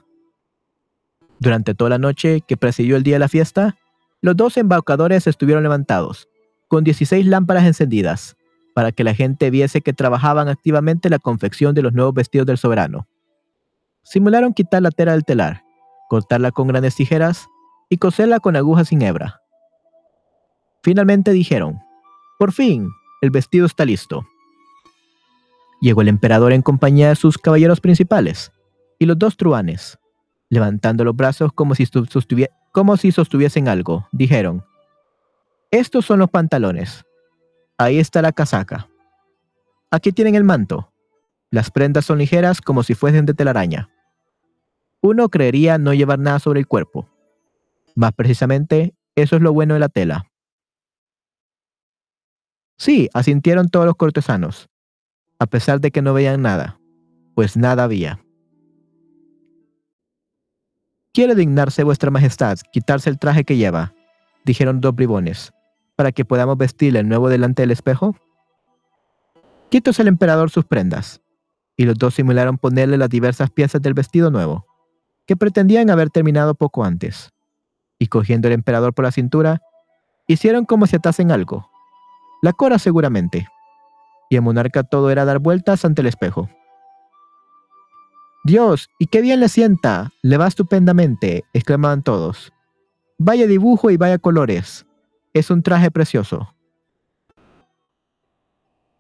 [1.39, 3.75] Durante toda la noche que precedió el día de la fiesta,
[4.21, 6.30] los dos embaucadores estuvieron levantados,
[6.69, 8.38] con 16 lámparas encendidas,
[8.76, 12.58] para que la gente viese que trabajaban activamente la confección de los nuevos vestidos del
[12.58, 13.08] soberano.
[14.04, 15.64] Simularon quitar la tela del telar,
[16.10, 17.48] cortarla con grandes tijeras
[17.90, 19.40] y coserla con agujas sin hebra.
[20.84, 21.80] Finalmente dijeron,
[22.38, 22.90] por fin,
[23.22, 24.28] el vestido está listo.
[25.80, 28.52] Llegó el emperador en compañía de sus caballeros principales
[29.00, 29.98] y los dos truanes,
[30.50, 31.88] levantando los brazos como si,
[32.74, 34.66] como si sostuviesen algo, dijeron,
[35.72, 37.06] estos son los pantalones,
[37.78, 38.90] ahí está la casaca,
[39.92, 40.92] aquí tienen el manto,
[41.52, 43.90] las prendas son ligeras como si fuesen de telaraña.
[45.02, 47.08] Uno creería no llevar nada sobre el cuerpo.
[47.96, 50.32] Más precisamente, eso es lo bueno de la tela.
[52.78, 54.68] Sí, asintieron todos los cortesanos,
[55.40, 56.80] a pesar de que no veían nada,
[57.36, 58.20] pues nada había.
[61.14, 63.94] ¿Quiere dignarse vuestra majestad quitarse el traje que lleva?
[64.44, 65.54] dijeron dos bribones,
[65.95, 68.15] para que podamos vestirle el nuevo delante del espejo.
[69.69, 71.21] Quítose el emperador sus prendas,
[71.77, 74.65] y los dos simularon ponerle las diversas piezas del vestido nuevo,
[75.25, 77.31] que pretendían haber terminado poco antes,
[77.99, 79.62] y cogiendo al emperador por la cintura,
[80.27, 81.69] hicieron como si atasen algo,
[82.41, 83.47] la cora seguramente
[84.29, 86.49] y el monarca todo era dar vueltas ante el espejo.
[88.43, 92.53] Dios, y qué bien le sienta, le va estupendamente, exclamaban todos.
[93.17, 94.86] Vaya dibujo y vaya colores,
[95.36, 96.56] es un traje precioso.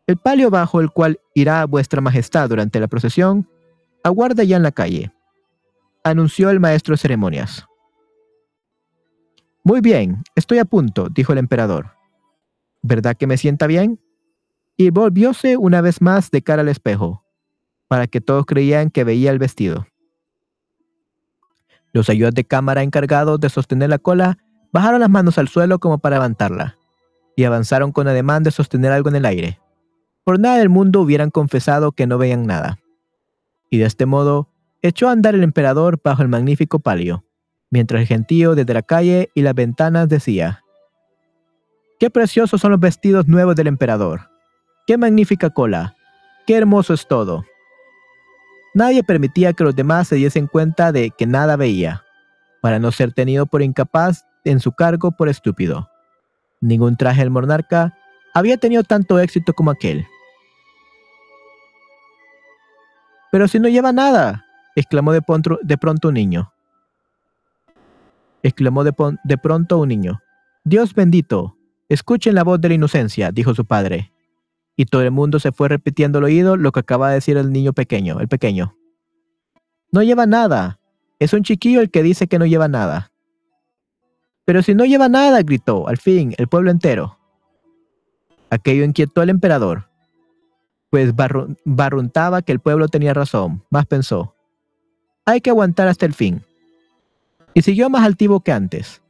[0.05, 3.49] El palio bajo el cual irá vuestra majestad durante la procesión,
[4.03, 5.11] aguarda ya en la calle,
[6.03, 7.65] anunció el maestro de ceremonias.
[9.63, 11.93] Muy bien, estoy a punto, dijo el emperador.
[12.83, 13.99] ¿Verdad que me sienta bien?
[14.77, 17.23] y volvióse una vez más de cara al espejo,
[17.87, 19.87] para que todos creían que veía el vestido.
[21.93, 24.37] Los ayudas de cámara encargados de sostener la cola
[24.75, 26.77] bajaron las manos al suelo como para levantarla,
[27.37, 29.61] y avanzaron con ademán de sostener algo en el aire.
[30.25, 32.77] Por nada del mundo hubieran confesado que no veían nada.
[33.69, 34.49] Y de este modo
[34.81, 37.23] echó a andar el emperador bajo el magnífico palio,
[37.69, 40.61] mientras el gentío desde la calle y las ventanas decía,
[41.97, 44.29] ¡Qué preciosos son los vestidos nuevos del emperador!
[44.85, 45.95] ¡Qué magnífica cola!
[46.45, 47.45] ¡Qué hermoso es todo!
[48.73, 52.03] Nadie permitía que los demás se diesen cuenta de que nada veía,
[52.61, 55.89] para no ser tenido por incapaz en su cargo por estúpido.
[56.61, 57.97] Ningún traje del monarca
[58.33, 60.05] había tenido tanto éxito como aquel.
[63.31, 66.53] Pero si no lleva nada, exclamó de, pronto un niño.
[68.43, 68.93] Exclamó de,
[69.23, 70.21] de pronto un niño.
[70.63, 71.57] Dios bendito,
[71.89, 74.13] escuchen la voz de la inocencia, dijo su padre
[74.75, 77.51] y todo el mundo se fue repitiendo al oído lo que acaba de decir el
[77.51, 78.77] niño pequeño, el pequeño.
[79.91, 80.79] No lleva nada.
[81.19, 83.11] Es un chiquillo el que dice que no lleva nada.
[84.45, 87.17] Pero si no lleva nada, gritó, al fin, el pueblo entero.
[88.51, 89.89] Aquello inquietó al emperador,
[90.91, 91.13] pues
[91.65, 93.63] barruntaba que el pueblo tenía razón.
[93.69, 94.35] Más pensó,
[95.25, 96.43] hay que aguantar hasta el fin.
[97.55, 99.01] Y siguió más altivo que antes.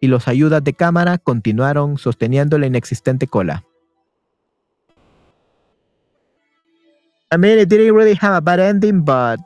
[0.00, 3.64] Y los ayudas de cámara continuaron sosteniendo la inexistente cola.
[7.32, 9.38] I mean, it didn't really have a bad ending, but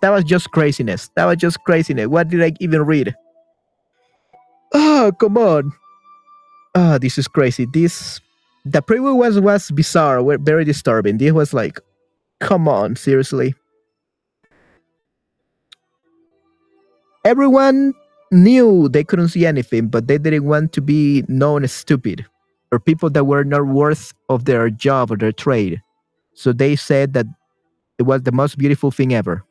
[0.00, 1.10] that was just craziness.
[1.14, 2.06] That was just craziness.
[2.06, 3.14] What did I even read?
[5.04, 5.70] Oh, come on.
[6.74, 7.66] Oh, this is crazy.
[7.66, 8.22] This
[8.64, 11.18] the preview was was bizarre, very disturbing.
[11.18, 11.78] This was like,
[12.40, 13.54] come on, seriously.
[17.26, 17.92] Everyone
[18.32, 22.24] knew they couldn't see anything, but they didn't want to be known as stupid
[22.72, 25.82] or people that were not worth of their job or their trade.
[26.32, 27.26] So they said that
[27.98, 29.44] it was the most beautiful thing ever.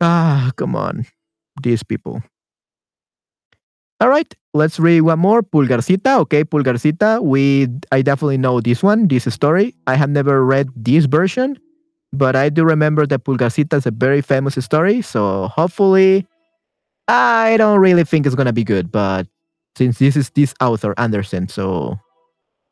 [0.00, 1.06] Ah, come on,
[1.62, 2.24] these people.
[3.98, 5.42] All right, let's read one more.
[5.42, 6.20] Pulgarcita.
[6.28, 7.22] Okay, Pulgarcita.
[7.22, 9.74] We I definitely know this one, this story.
[9.86, 11.56] I have never read this version,
[12.12, 15.00] but I do remember that Pulgarcita is a very famous story.
[15.00, 16.26] So hopefully,
[17.08, 18.92] I don't really think it's gonna be good.
[18.92, 19.28] But
[19.76, 21.98] since this is this author Anderson, so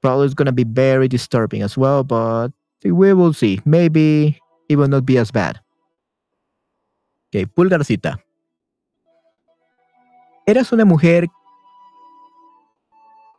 [0.02, 2.04] probably it's gonna be very disturbing as well.
[2.04, 2.52] But
[2.84, 3.60] we will see.
[3.64, 5.58] Maybe it will not be as bad.
[7.32, 8.20] Okay, Pulgarcita.
[10.46, 11.26] Eras una mujer.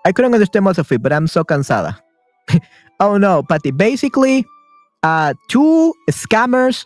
[0.05, 1.99] I couldn't understand most of it, but I'm so cansada.
[2.99, 3.71] oh no, Patty.
[3.71, 4.45] Basically,
[5.03, 6.85] uh, two scammers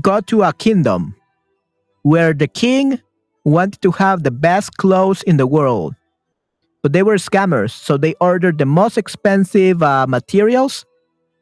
[0.00, 1.14] got to a kingdom
[2.02, 3.00] where the king
[3.44, 5.94] wanted to have the best clothes in the world.
[6.82, 10.84] But they were scammers, so they ordered the most expensive uh, materials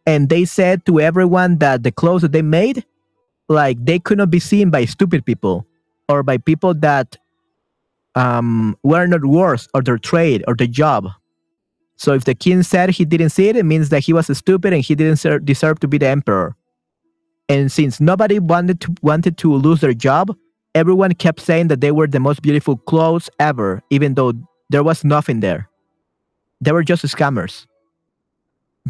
[0.06, 2.84] and they said to everyone that the clothes that they made
[3.48, 5.66] like they could not be seen by stupid people
[6.08, 7.16] or by people that
[8.14, 11.08] um, were not worth or their trade or the job.
[11.96, 14.72] So if the king said he didn't see it it means that he was stupid
[14.72, 16.56] and he didn't deserve to be the emperor.
[17.48, 20.36] And since nobody wanted to wanted to lose their job
[20.74, 24.32] everyone kept saying that they were the most beautiful clothes ever even though
[24.70, 25.68] there was nothing there.
[26.60, 27.66] They were just scammers.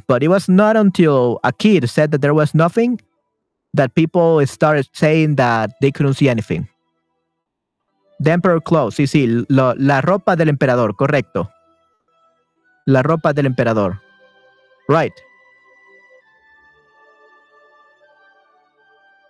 [0.06, 3.00] But it was not until a kid said that there was nothing
[3.74, 6.68] that people started saying that they couldn't see anything.
[8.22, 11.50] The Emperor Clothes, sí, sí, la ropa del emperador, correcto.
[12.84, 14.00] La ropa del emperador.
[14.88, 15.12] Right.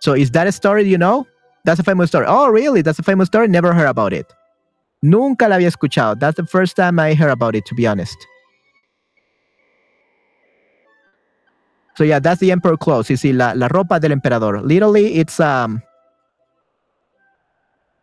[0.01, 1.25] So is that a story you know?
[1.63, 2.25] That's a famous story.
[2.27, 2.81] Oh, really?
[2.81, 3.47] That's a famous story?
[3.47, 4.25] Never heard about it.
[5.01, 6.19] Nunca la había escuchado.
[6.19, 8.17] That's the first time I heard about it, to be honest.
[11.95, 13.09] So yeah, that's the emperor clothes.
[13.09, 14.61] You see, la, la ropa del emperador.
[14.61, 15.81] Literally, it's um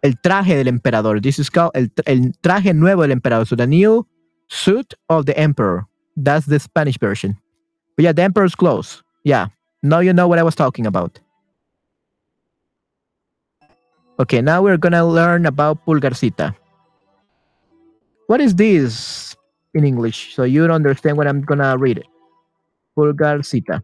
[0.03, 1.21] el traje del emperador.
[1.21, 3.47] This is called el, el traje nuevo del emperador.
[3.47, 4.07] So the new
[4.49, 5.87] suit of the emperor.
[6.17, 7.37] That's the Spanish version.
[7.97, 9.03] But yeah, the emperor's clothes.
[9.25, 9.49] Yeah.
[9.83, 11.21] Now you know what I was talking about.
[14.21, 16.55] Okay, now we're gonna learn about pulgarcita.
[18.27, 19.37] What is this
[19.75, 20.35] in English?
[20.35, 22.07] So you don't understand what I'm gonna read it.
[22.97, 23.83] Pulgarcita.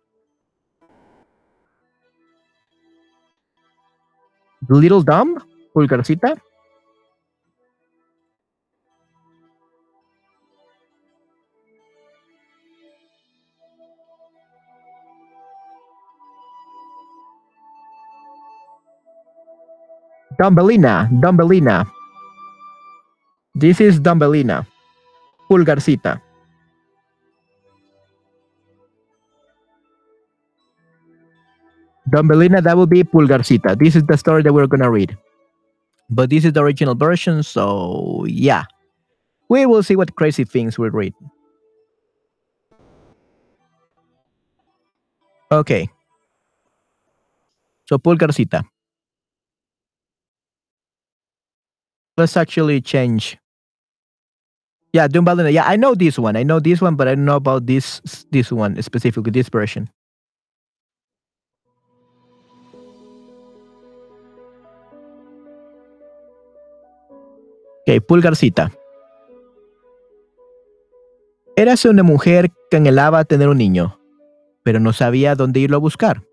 [4.68, 5.38] Little Dumb,
[5.74, 6.38] Pulgarcita.
[20.38, 21.86] Dumbelina, Dumbelina.
[23.54, 24.66] This is Dumbelina.
[25.50, 26.20] Pulgarcita.
[32.10, 33.78] Dumbelina, that will be Pulgarcita.
[33.78, 35.16] This is the story that we're gonna read.
[36.10, 38.64] But this is the original version, so yeah.
[39.48, 41.14] We will see what crazy things we'll read.
[45.52, 45.88] Okay.
[47.86, 48.64] So Pulgarcita.
[52.16, 53.38] Let's actually change.
[54.92, 55.52] Yeah, Dumbelina.
[55.52, 56.36] Yeah, I know this one.
[56.36, 58.00] I know this one, but I don't know about this
[58.30, 59.90] this one specifically, this version.
[67.86, 68.72] Ok, Pulgarcita.
[71.54, 74.00] Érase una mujer que anhelaba tener un niño,
[74.62, 76.24] pero no sabía dónde irlo a buscar.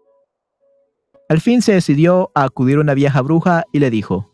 [1.27, 4.33] Al fin se decidió a acudir a una vieja bruja y le dijo,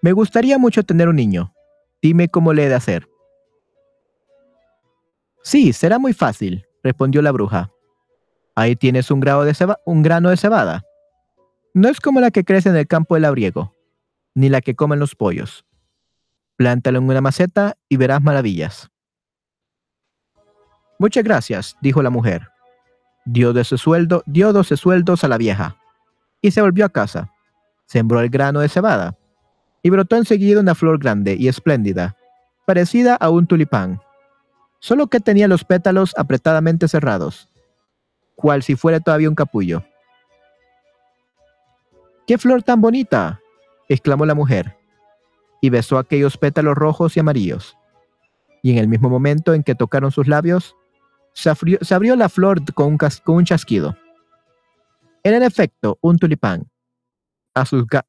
[0.00, 1.54] Me gustaría mucho tener un niño.
[2.00, 3.08] Dime cómo le he de hacer.
[5.42, 7.70] Sí, será muy fácil, respondió la bruja.
[8.54, 9.44] Ahí tienes un, grano
[10.30, 10.82] de cebada.
[11.74, 13.74] No es como la que crece en el campo del labriego,
[14.34, 15.66] ni la que comen los pollos.
[16.62, 18.88] Plántalo en una maceta y verás maravillas.
[20.96, 22.50] Muchas gracias, dijo la mujer.
[23.24, 25.76] Dio, de su sueldo, dio 12 sueldos a la vieja
[26.40, 27.32] y se volvió a casa.
[27.86, 29.18] Sembró el grano de cebada
[29.82, 32.16] y brotó enseguida una flor grande y espléndida,
[32.64, 34.00] parecida a un tulipán,
[34.78, 37.48] solo que tenía los pétalos apretadamente cerrados,
[38.36, 39.84] cual si fuera todavía un capullo.
[42.24, 43.40] ¡Qué flor tan bonita!
[43.88, 44.76] exclamó la mujer,
[45.62, 47.78] y besó aquellos pétalos rojos y amarillos.
[48.62, 50.76] Y en el mismo momento en que tocaron sus labios,
[51.32, 53.96] se abrió, la flor con un, chasquido.
[55.22, 56.68] Era en efecto un tulipán,
[57.54, 57.64] a,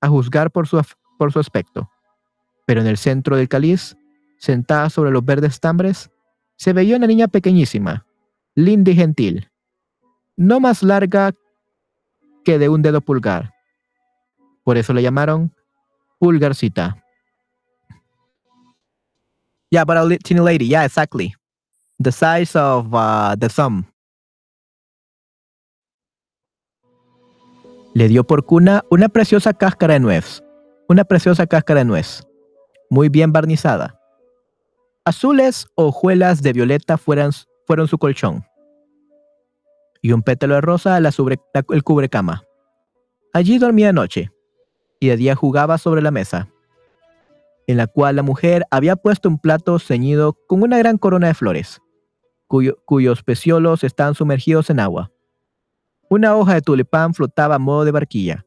[0.08, 0.82] juzgar por su,
[1.18, 1.89] por su aspecto.
[2.66, 3.95] Pero en el centro del cáliz,
[4.39, 6.12] sentada sobre los verdes estambres,
[6.56, 8.06] se veía una niña pequeñísima,
[8.56, 9.51] linda y gentil,
[10.36, 11.34] no más larga
[12.43, 13.54] que de un dedo pulgar.
[14.64, 15.54] Por eso le llamaron
[16.20, 17.03] Pulgarcita.
[19.74, 20.67] Yeah, but a teeny lady.
[20.67, 21.34] Yeah, exactly.
[21.97, 23.86] The size of uh, the thumb.
[27.95, 30.43] Le dio por cuna una preciosa cáscara de nuez,
[30.88, 32.21] una preciosa cáscara de nuez,
[32.91, 33.99] muy bien barnizada.
[35.05, 37.32] Azules hojuelas de violeta fueron,
[37.88, 38.45] su colchón,
[40.03, 42.43] y un pétalo de rosa el cubrecama.
[43.34, 44.32] Allí dormía de noche,
[44.99, 46.47] y de día jugaba sobre la mesa,
[47.68, 51.34] en la cual la mujer había puesto un plato ceñido con una gran corona de
[51.34, 51.82] flores,
[52.47, 55.11] cuyos peciolos estaban sumergidos en agua.
[56.09, 58.45] Una hoja de tulipán flotaba a modo de barquilla,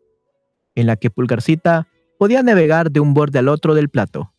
[0.74, 1.88] en la que Pulgarcita
[2.18, 4.32] podía navegar de un borde al otro del plato,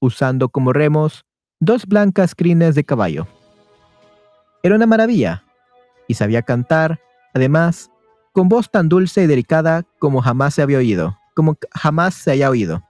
[0.00, 1.24] usando como remos
[1.58, 3.26] dos blancas crines de caballo.
[4.62, 5.44] Era una maravilla,
[6.08, 7.00] y sabía cantar,
[7.34, 7.90] además,
[8.32, 12.50] con voz tan dulce y delicada como jamás se había oído, como jamás se haya
[12.50, 12.82] oído.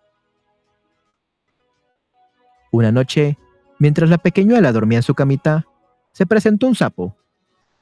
[2.71, 3.39] Una noche,
[3.79, 5.67] mientras la pequeñuela dormía en su camita,
[6.13, 7.17] se presentó un sapo,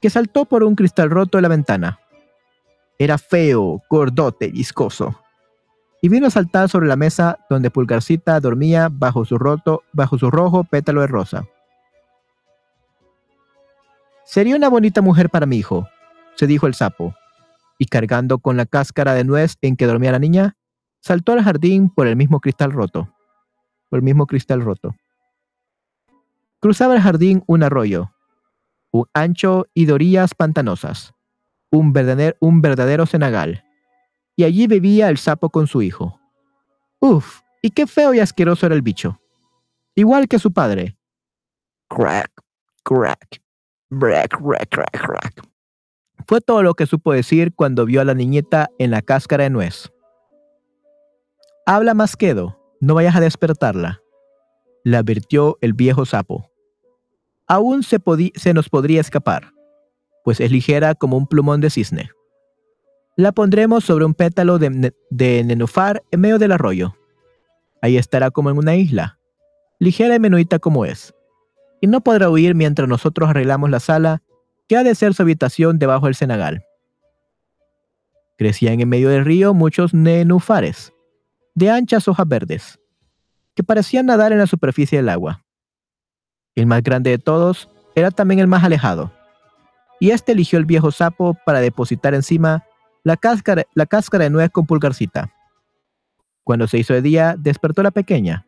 [0.01, 2.01] que saltó por un cristal roto de la ventana.
[2.99, 5.21] Era feo, gordote, viscoso.
[6.01, 10.31] Y vino a saltar sobre la mesa donde Pulgarcita dormía bajo su, roto, bajo su
[10.31, 11.45] rojo pétalo de rosa.
[14.25, 15.89] Sería una bonita mujer para mi hijo,
[16.35, 17.15] se dijo el sapo,
[17.79, 20.57] y cargando con la cáscara de nuez en que dormía la niña,
[21.01, 23.09] saltó al jardín por el mismo cristal roto.
[23.89, 24.95] Por el mismo cristal roto.
[26.61, 28.11] Cruzaba el jardín un arroyo,
[28.91, 31.15] un ancho y dorías pantanosas,
[31.71, 33.65] un verdadero, un verdadero cenagal.
[34.37, 36.21] Y allí bebía el sapo con su hijo.
[37.01, 39.21] Uf, y qué feo y asqueroso era el bicho.
[39.95, 40.97] Igual que su padre.
[41.89, 42.31] Crack,
[42.85, 43.41] crack,
[43.91, 45.49] crack, crack, crack, crack.
[46.27, 49.51] Fue todo lo que supo decir cuando vio a la niñeta en la cáscara de
[49.51, 49.91] nuez.
[51.65, 54.01] Habla más quedo, no vayas a despertarla,
[54.85, 56.51] le advirtió el viejo sapo
[57.49, 57.99] aún se,
[58.55, 59.53] nos podría escapar,
[60.23, 62.11] pues es ligera como un plumón de cisne.
[63.17, 66.95] La pondremos sobre un pétalo de, de nenufar en medio del arroyo.
[67.83, 69.19] Ahí estará como en una isla,
[69.81, 71.15] ligera y menuita como es,
[71.81, 74.23] y no podrá huir mientras nosotros arreglamos la sala
[74.69, 76.65] que ha de ser su habitación debajo del cenagal.
[78.37, 80.93] Crecían en medio del río muchos nenufares,
[81.59, 82.79] de anchas hojas verdes,
[83.57, 85.45] que parecían nadar en la superficie del agua.
[86.55, 89.13] El más grande de todos era también el más alejado,
[89.99, 92.65] y este eligió el viejo sapo para depositar encima
[93.03, 95.33] la cáscara, la cáscara de nuez con pulgarcita.
[96.45, 98.47] Cuando se hizo de día, despertó la pequeña,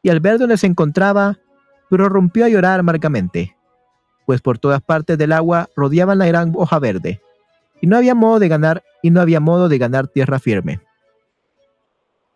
[0.00, 1.36] y al ver dónde se encontraba,
[1.88, 3.56] prorrumpió a llorar amargamente,
[4.24, 7.20] pues por todas partes del agua rodeaban la gran hoja verde,
[7.80, 10.80] y no había modo de ganar, y no había modo de ganar tierra firme.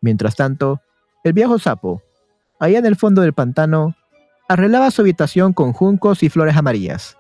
[0.04, 0.82] Mientras tanto,
[1.24, 2.02] el viejo sapo,
[2.60, 3.96] allá en el fondo del pantano,
[4.50, 7.16] arreglaba su habitación con juncos y flores amarillas.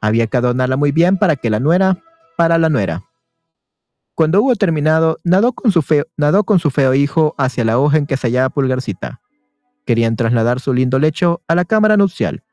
[0.00, 1.98] Había que adornarla muy bien para que la nuera,
[2.36, 3.02] para la nuera.
[4.14, 7.98] Cuando hubo terminado, nadó con su feo, nadó con su feo hijo hacia la hoja
[7.98, 9.20] en que se hallaba Pulgarcita.
[9.84, 12.44] Querían trasladar su lindo lecho a la cámara nupcial,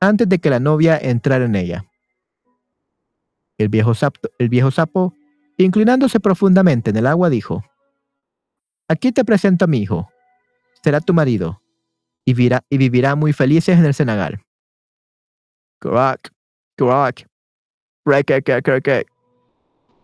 [0.00, 1.84] antes de que la novia entrara en ella.
[3.56, 3.92] El viejo,
[4.40, 5.14] el viejo sapo,
[5.58, 7.62] inclinándose profundamente en el agua, dijo,
[8.88, 10.08] Aquí te presento a mi hijo.
[10.82, 11.62] Será tu marido
[12.24, 14.42] y, vivirá, y vivirá muy felices en el Senegal.
[15.80, 16.32] Crack,
[16.76, 17.26] crack,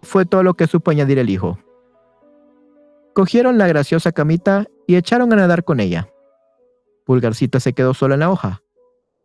[0.03, 1.59] Fue todo lo que supo añadir el hijo.
[3.15, 6.09] Cogieron la graciosa camita y echaron a nadar con ella.
[7.05, 8.63] Pulgarcita se quedó sola en la hoja,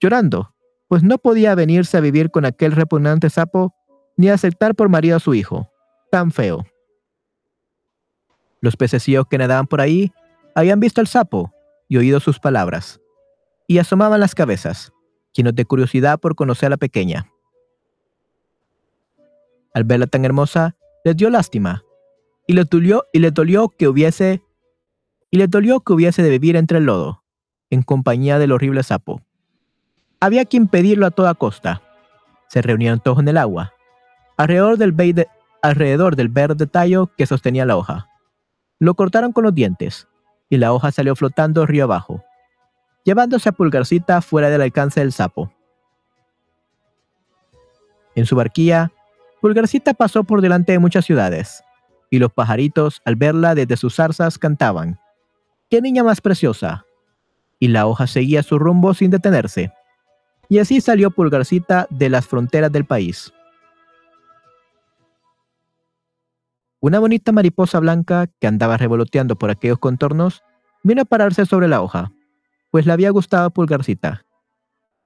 [0.02, 0.54] llorando,
[0.88, 3.74] pues no podía venirse a vivir con aquel repugnante sapo
[4.18, 5.70] ni aceptar por marido a su hijo,
[6.12, 6.66] tan feo.
[8.66, 10.12] Los pececillos que nadaban por ahí
[10.56, 11.54] habían visto al sapo
[11.88, 13.00] y oído sus palabras,
[13.68, 14.92] y asomaban las cabezas,
[15.34, 17.32] llenos de curiosidad por conocer a la pequeña.
[19.72, 21.84] Al verla tan hermosa, les dio lástima,
[22.48, 24.42] y le dolió, y dolió que hubiese
[25.30, 27.22] y le dolió que hubiese de vivir entre el lodo,
[27.70, 29.22] en compañía del horrible sapo.
[30.20, 31.84] Había que impedirlo a toda costa.
[32.50, 33.74] Se reunieron todos en el agua,
[34.38, 34.80] alrededor
[36.16, 38.10] del verde tallo que sostenía la hoja.
[38.80, 40.08] Lo cortaron con los dientes,
[40.50, 42.24] y la hoja salió flotando río abajo,
[43.04, 45.52] llevándose a Pulgarcita fuera del alcance del sapo.
[48.16, 48.92] En su barquilla,
[49.42, 51.64] Pulgarcita pasó por delante de muchas ciudades,
[52.10, 55.00] y los pajaritos, al verla desde sus zarzas, cantaban.
[55.70, 56.86] ¡Qué niña más preciosa!
[57.60, 59.72] Y la hoja seguía su rumbo sin detenerse.
[60.50, 63.34] Y así salió Pulgarcita de las fronteras del país.
[66.86, 70.44] Una bonita mariposa blanca que andaba revoloteando por aquellos contornos
[70.84, 72.12] vino a pararse sobre la hoja,
[72.70, 74.24] pues le había gustado Pulgarcita.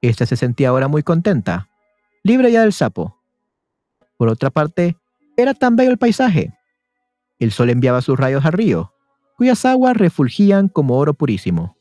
[0.02, 1.70] Esta se sentía ahora muy contenta,
[2.22, 3.18] libre ya del sapo.
[4.18, 4.98] Por otra parte,
[5.38, 6.54] era tan bello el paisaje.
[7.40, 8.94] El sol enviaba sus rayos al río,
[9.38, 11.78] cuyas aguas refulgían como oro purísimo.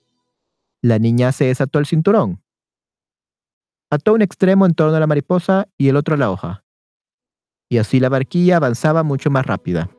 [0.80, 2.40] La niña se desató el cinturón.
[3.90, 6.62] Ató un extremo en torno a la mariposa y el otro a la hoja.
[7.68, 9.90] Y así la barquilla avanzaba mucho más rápida.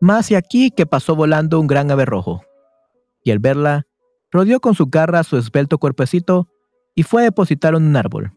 [0.00, 2.42] Más y aquí que pasó volando un gran ave rojo.
[3.22, 3.86] Y al verla,
[4.30, 6.48] rodeó con su garra su esbelto cuerpecito
[6.94, 8.32] y fue a depositar en un árbol,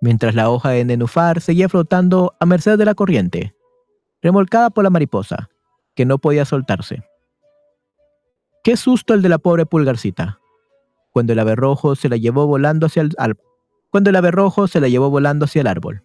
[0.00, 3.54] mientras la hoja de nenufar seguía flotando a merced de la corriente,
[4.22, 5.50] remolcada por la mariposa,
[5.94, 7.02] que no podía soltarse.
[8.64, 10.40] Qué susto el de la pobre pulgarcita,
[11.10, 13.14] cuando el ave rojo se la llevó volando hacia el
[13.90, 16.04] cuando el ave rojo se la llevó volando hacia el árbol.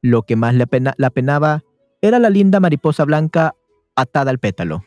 [0.00, 1.62] Lo que más la, pena, la penaba
[2.00, 3.54] era la linda mariposa blanca
[3.96, 4.84] atada al pétalo.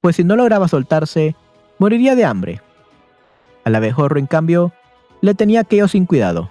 [0.00, 1.36] Pues si no lograba soltarse,
[1.78, 2.62] moriría de hambre.
[3.64, 4.72] Al abejorro, en cambio,
[5.20, 6.50] le tenía aquello sin cuidado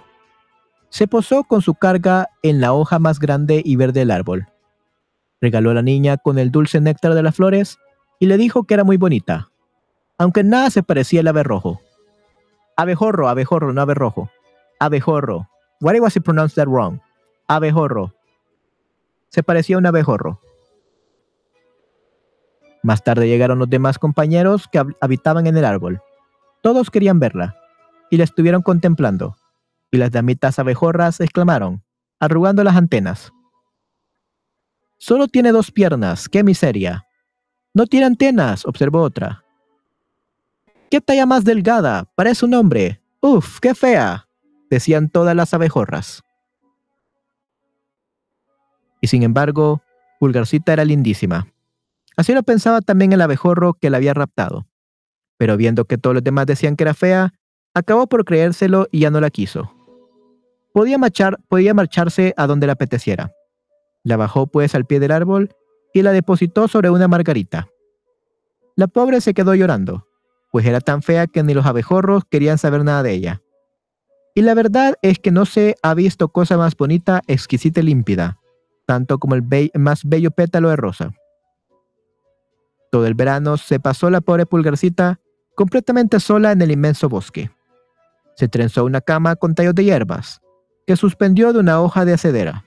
[0.90, 4.48] se posó con su carga en la hoja más grande y verde del árbol.
[5.40, 7.78] Regaló a la niña con el dulce néctar de las flores
[8.18, 9.49] y le dijo que era muy bonita,
[10.20, 11.80] aunque nada se parecía al aberrojo.
[12.76, 14.30] Abejorro, abejorro, no aberrojo.
[14.78, 15.48] Abejorro.
[15.80, 17.00] Why was he pronounced that wrong?
[17.48, 18.14] Abejorro.
[19.30, 20.38] Se parecía a un abejorro.
[22.82, 26.02] Más tarde llegaron los demás compañeros que habitaban en el árbol.
[26.60, 27.56] Todos querían verla
[28.10, 29.38] y la estuvieron contemplando
[29.90, 31.82] y las damitas abejorras exclamaron,
[32.18, 33.32] arrugando las antenas.
[34.98, 37.06] Solo tiene dos piernas, qué miseria.
[37.72, 39.44] No tiene antenas, observó otra.
[40.90, 42.10] ¿Qué talla más delgada?
[42.16, 43.00] Parece un hombre.
[43.20, 44.26] Uf, qué fea,
[44.70, 46.24] decían todas las abejorras.
[49.00, 49.82] Y sin embargo,
[50.18, 51.46] Pulgarcita era lindísima.
[52.16, 54.66] Así lo pensaba también el abejorro que la había raptado.
[55.38, 57.34] Pero viendo que todos los demás decían que era fea,
[57.72, 59.72] acabó por creérselo y ya no la quiso.
[60.74, 63.32] Podía, marchar, podía marcharse a donde le apeteciera.
[64.02, 65.54] La bajó pues al pie del árbol
[65.94, 67.68] y la depositó sobre una margarita.
[68.74, 70.06] La pobre se quedó llorando,
[70.50, 73.42] pues era tan fea que ni los abejorros querían saber nada de ella.
[74.34, 78.38] Y la verdad es que no se ha visto cosa más bonita, exquisita y límpida,
[78.86, 79.44] tanto como el
[79.74, 81.10] más bello pétalo de rosa.
[82.90, 85.20] Todo el verano se pasó la pobre pulgarcita
[85.54, 87.50] completamente sola en el inmenso bosque.
[88.36, 90.40] Se trenzó una cama con tallos de hierbas,
[90.86, 92.64] que suspendió de una hoja de acedera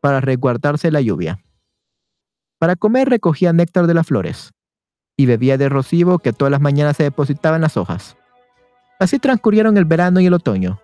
[0.00, 1.42] para resguardarse la lluvia.
[2.58, 4.55] Para comer recogía néctar de las flores
[5.16, 8.16] y bebía de rocío que todas las mañanas se depositaba en las hojas.
[8.98, 10.80] Así transcurrieron el verano y el otoño,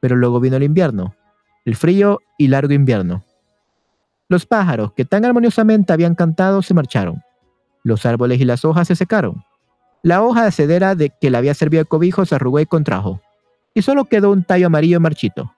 [0.00, 1.14] pero luego vino el invierno,
[1.64, 3.24] el frío y largo invierno.
[4.28, 7.22] Los pájaros que tan armoniosamente habían cantado se marcharon.
[7.82, 9.44] Los árboles y las hojas se secaron.
[10.02, 13.20] La hoja de acedera de que le había servido cobijo se arrugó y contrajo,
[13.74, 15.52] y solo quedó un tallo amarillo marchito.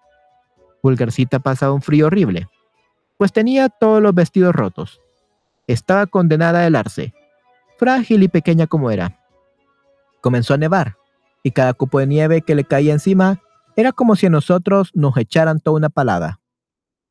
[0.82, 2.48] Pulgarcita pasaba un frío horrible,
[3.18, 5.00] pues tenía todos los vestidos rotos.
[5.66, 7.12] Estaba condenada a helarse,
[7.80, 9.18] frágil y pequeña como era.
[10.20, 10.98] Comenzó a nevar,
[11.42, 13.40] y cada cupo de nieve que le caía encima
[13.74, 16.40] era como si a nosotros nos echaran toda una palada,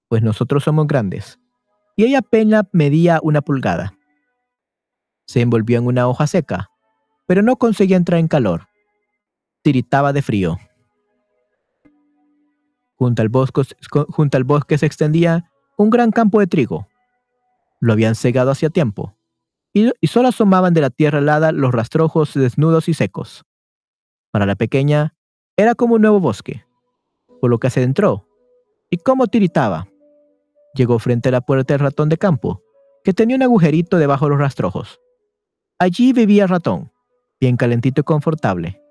[0.10, 1.40] pues nosotros somos grandes,
[1.96, 3.96] y ella apenas medía una pulgada.
[5.26, 6.70] Se envolvió en una hoja seca,
[7.26, 8.68] pero no conseguía entrar en calor.
[9.64, 10.60] Tiritaba de frío.
[12.96, 16.88] Junto al, bosque, se extendía un gran campo de trigo.
[17.80, 19.16] Lo habían cegado hacía tiempo,
[19.74, 23.46] y, solo asomaban de la tierra helada los rastrojos desnudos y secos.
[24.32, 25.16] Para la pequeña,
[25.58, 26.66] era como un nuevo bosque,
[27.42, 28.28] por lo que se adentró,
[28.90, 29.88] y cómo tiritaba.
[30.74, 32.64] Llegó frente a la puerta del ratón de campo,
[33.04, 35.00] que tenía un agujerito debajo de los rastrojos.
[35.80, 36.92] Allí vivía el ratón,
[37.40, 38.82] bien calentito y confortable,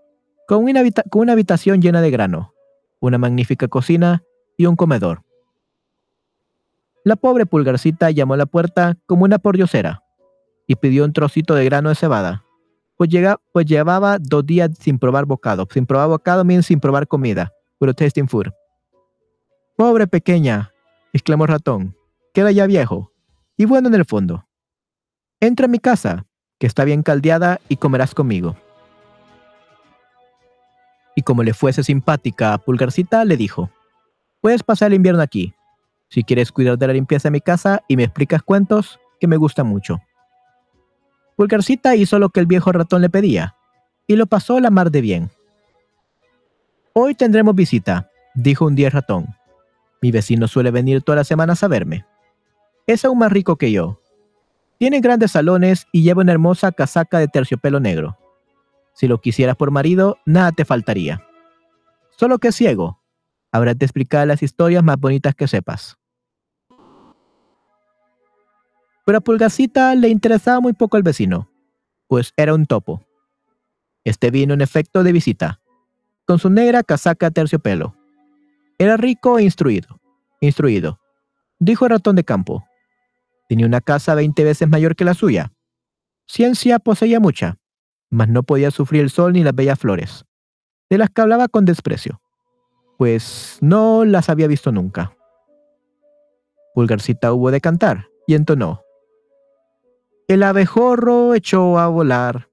[0.47, 2.55] con una, con una habitación llena de grano,
[3.01, 4.23] una magnífica cocina
[4.57, 5.23] y un comedor.
[7.05, 10.03] La pobre pulgarcita llamó a la puerta como una pordiosera
[10.69, 12.45] y pidió un trocito de grano de cebada,
[12.97, 13.11] pues,
[13.53, 15.67] pues llevaba dos días sin probar bocado.
[15.73, 18.49] Sin probar bocado means sin probar comida, pero tasting food.
[19.77, 20.73] Pobre pequeña,
[21.13, 21.97] exclamó el ratón,
[22.35, 23.13] queda ya viejo
[23.57, 24.47] y bueno en el fondo.
[25.41, 26.27] Entra a mi casa,
[26.59, 28.57] que está bien caldeada y comerás conmigo.
[31.15, 33.71] Y como le fuese simpática a Pulgarcita, le dijo,
[34.41, 35.55] puedes pasar el invierno aquí,
[36.09, 39.37] si quieres cuidar de la limpieza de mi casa y me explicas cuentos, que me
[39.37, 40.01] gustan mucho.
[41.39, 43.55] Pulgarcita hizo lo que el viejo ratón le pedía,
[44.09, 45.31] y lo pasó la mar de bien.
[46.95, 49.29] Hoy tendremos visita, dijo un día el ratón.
[50.03, 52.05] Mi vecino suele venir todas las semanas a verme.
[52.89, 54.01] Es aún más rico que yo.
[54.79, 58.19] Tiene grandes salones y lleva una hermosa casaca de terciopelo negro.
[58.93, 61.25] Si lo quisieras por marido, nada te faltaría.
[62.11, 63.01] Solo que es ciego.
[63.53, 65.99] Habrás de explicar las historias más bonitas que sepas.
[69.09, 71.51] Pero a Pulgacita le interesaba muy poco el vecino,
[72.09, 73.07] pues era un topo.
[74.05, 75.63] Este vino en efecto de visita,
[76.27, 77.97] con su negra casaca terciopelo.
[78.77, 79.99] Era rico e instruido.
[80.43, 81.01] Instruido,
[81.59, 82.67] dijo el ratón de campo.
[83.49, 85.55] Tenía una casa veinte veces mayor que la suya.
[86.27, 87.57] Ciencia poseía mucha,
[88.11, 90.27] mas no podía sufrir el sol ni las bellas flores,
[90.91, 92.21] de las que hablaba con desprecio,
[92.99, 95.17] pues no las había visto nunca.
[96.75, 98.83] Pulgarcita hubo de cantar y entonó.
[100.29, 102.51] El abejorro echó a volar,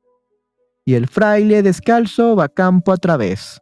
[0.86, 3.62] y el fraile descalzo va campo a través.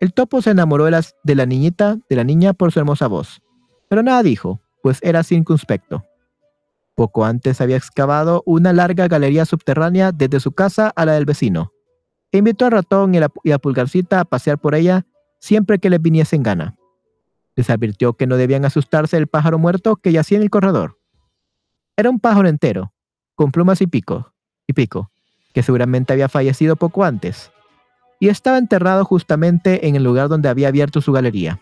[0.00, 3.40] El topo se enamoró de, la niñita, de la niña por su hermosa voz,
[3.88, 6.04] pero nada dijo, pues era circunspecto.
[6.96, 11.70] Poco antes había excavado una larga galería subterránea desde su casa a la del vecino,
[12.32, 13.18] e invitó al ratón y
[13.52, 15.06] a, Pulgarcita a pasear por ella
[15.38, 16.76] siempre que les viniese en gana.
[17.54, 20.98] Les advirtió que no debían asustarse del pájaro muerto que yacía en el corredor.
[21.96, 22.92] Era un pájaro entero,
[23.34, 24.32] con plumas y pico,
[24.66, 25.10] y pico,
[25.52, 27.50] que seguramente había fallecido poco antes,
[28.20, 31.60] y estaba enterrado justamente en el lugar donde había abierto su galería.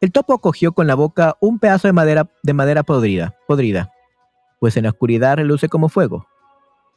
[0.00, 3.90] El topo cogió con la boca un pedazo de madera, de madera podrida, podrida,
[4.60, 6.26] pues en la oscuridad reluce como fuego,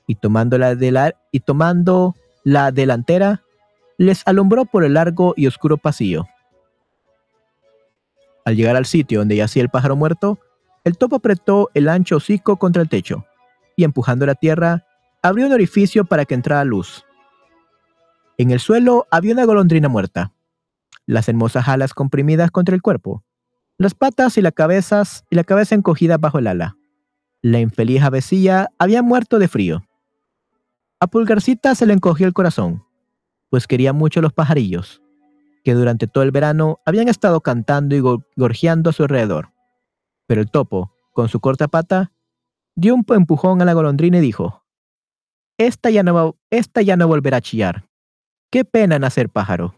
[0.06, 3.44] y tomando la, de la, y tomando la delantera,
[3.98, 6.26] les alumbró por el largo y oscuro pasillo.
[8.46, 10.40] Al llegar al sitio donde yacía el pájaro muerto,
[10.84, 13.26] el topo apretó el ancho hocico contra el techo,
[13.76, 14.86] y empujando la tierra,
[15.22, 17.06] abrió un orificio para que entrara luz.
[18.38, 20.34] En el suelo había una golondrina muerta,
[21.06, 23.24] las hermosas alas comprimidas contra el cuerpo,
[23.78, 26.78] las patas y, la cabezas, y la cabeza encogida bajo el ala.
[27.42, 29.84] La infeliz avecilla había muerto de frío.
[31.00, 32.84] A Pulgarcita se le encogió el corazón,
[33.50, 35.02] pues quería mucho los pajarillos,
[35.64, 38.00] que durante todo el verano habían estado cantando y
[38.36, 39.52] gorjeando a su alrededor.
[40.32, 42.14] Pero el topo, con su corta pata,
[42.74, 44.64] dio un empujón a la golondrina y dijo,
[45.58, 47.90] esta ya no, esta ya no volverá a chillar.
[48.50, 49.76] Qué pena nacer pájaro.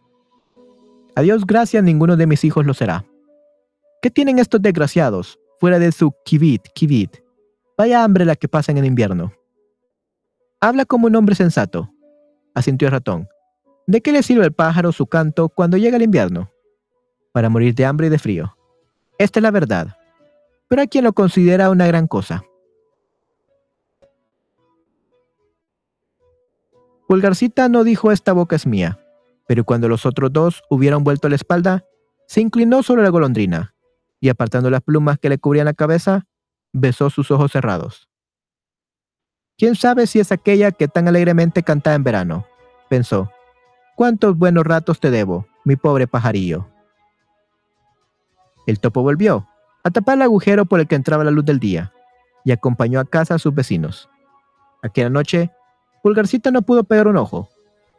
[1.15, 3.03] A Dios gracias ninguno de mis hijos lo será.
[3.99, 7.17] ¿Qué tienen estos desgraciados fuera de su kibit, kibit?
[7.75, 9.33] Vaya hambre la que pasan en invierno.
[10.61, 11.91] Habla como un hombre sensato,
[12.53, 13.27] asintió el ratón.
[13.87, 16.51] ¿De qué le sirve el pájaro su canto cuando llega el invierno?
[17.31, 18.55] Para morir de hambre y de frío.
[19.17, 19.97] Esta es la verdad.
[20.73, 22.43] Pero hay quien lo considera una gran cosa.
[27.07, 28.99] Pulgarcita no dijo esta boca es mía,
[29.47, 31.85] pero cuando los otros dos hubieron vuelto la espalda,
[32.25, 33.75] se inclinó sobre la golondrina
[34.19, 36.25] y apartando las plumas que le cubrían la cabeza,
[36.71, 38.09] besó sus ojos cerrados.
[39.59, 42.47] ¿Quién sabe si es aquella que tan alegremente cantaba en verano?
[42.89, 43.29] pensó.
[43.95, 46.67] ¿Cuántos buenos ratos te debo, mi pobre pajarillo?
[48.65, 49.47] El topo volvió,
[49.83, 51.93] a tapar el agujero por el que entraba la luz del día,
[52.45, 54.09] y acompañó a casa a sus vecinos.
[54.81, 55.51] Aquella noche,
[56.01, 57.49] Pulgarcita no pudo pegar un ojo,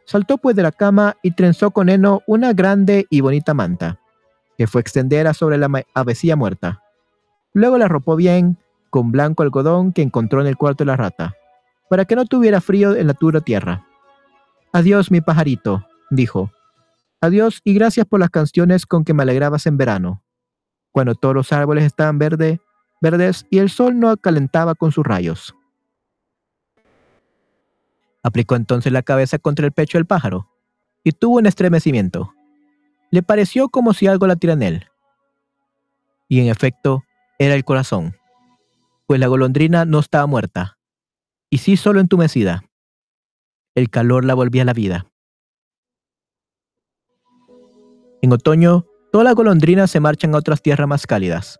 [0.05, 3.99] Saltó pues de la cama y trenzó con heno una grande y bonita manta,
[4.55, 6.83] que fue extendida sobre la avecilla muerta.
[7.53, 8.57] Luego la arropó bien
[8.91, 11.33] con blanco algodón que encontró en el cuarto de la rata,
[11.89, 13.87] para que no tuviera frío en la dura tierra.
[14.71, 16.51] Adiós, mi pajarito, dijo.
[17.19, 20.21] Adiós y gracias por las canciones con que me alegrabas en verano,
[20.95, 22.61] cuando todos los árboles estaban verde,
[23.01, 25.53] verdes y el sol no calentaba con sus rayos.
[28.23, 30.49] Aplicó entonces la cabeza contra el pecho del pájaro
[31.03, 32.33] y tuvo un estremecimiento.
[33.11, 34.87] Le pareció como si algo la en él.
[36.29, 37.03] Y en efecto,
[37.39, 38.15] era el corazón,
[39.05, 40.77] pues la golondrina no estaba muerta,
[41.49, 42.63] y sí solo entumecida.
[43.75, 45.11] El calor la volvía a la vida.
[48.21, 48.85] En otoño,
[49.15, 51.57] todas las golondrinas se marchan a otras tierras más cálidas,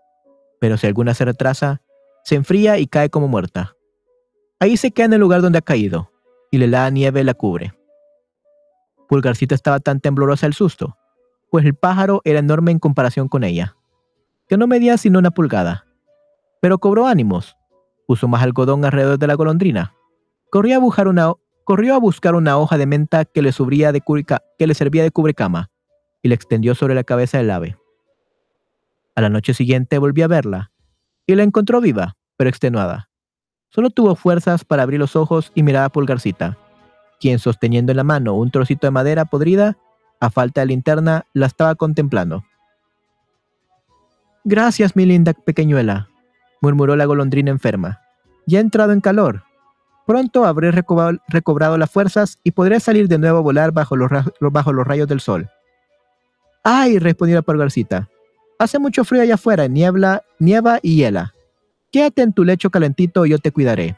[0.59, 1.81] pero si alguna se retrasa,
[2.25, 3.77] se enfría y cae como muerta.
[4.59, 6.11] Ahí se queda en el lugar donde ha caído,
[6.51, 7.73] y la nieve la cubre.
[9.07, 10.97] Pulgarcita estaba tan temblorosa del susto,
[11.49, 13.77] pues el pájaro era enorme en comparación con ella,
[14.49, 15.85] que no medía sino una pulgada.
[16.61, 17.55] Pero cobró ánimos,
[18.05, 19.93] puso más algodón alrededor de la golondrina,
[20.51, 21.31] corrió a buscar una,
[21.63, 24.03] corrió buscar una hoja de menta que le, de
[24.59, 25.69] que le servía de cubrecama
[26.25, 27.77] y la extendió sobre la cabeza del ave.
[29.13, 30.71] A la noche siguiente volvió a verla
[31.27, 33.11] y la encontró viva, pero extenuada.
[33.69, 36.57] Solo tuvo fuerzas para abrir los ojos y mirar a Pulgarcita,
[37.19, 39.77] quien sosteniendo en la mano un trocito de madera podrida,
[40.19, 42.43] a falta de linterna, la estaba contemplando.
[44.43, 46.09] Gracias, mi linda pequeñuela,
[46.59, 48.01] murmuró la golondrina enferma.
[48.47, 49.43] Ya he entrado en calor.
[50.07, 54.09] Pronto habré recobrado, las fuerzas y podré salir de nuevo a volar bajo los,
[54.39, 55.51] bajo los rayos del sol.
[56.67, 56.97] ¡Ay!
[56.97, 58.09] respondió la Pulgarcita.
[58.57, 61.35] Hace mucho frío allá afuera, niebla, nieva y hiela.
[61.91, 63.97] Quédate en tu lecho calentito y yo te cuidaré.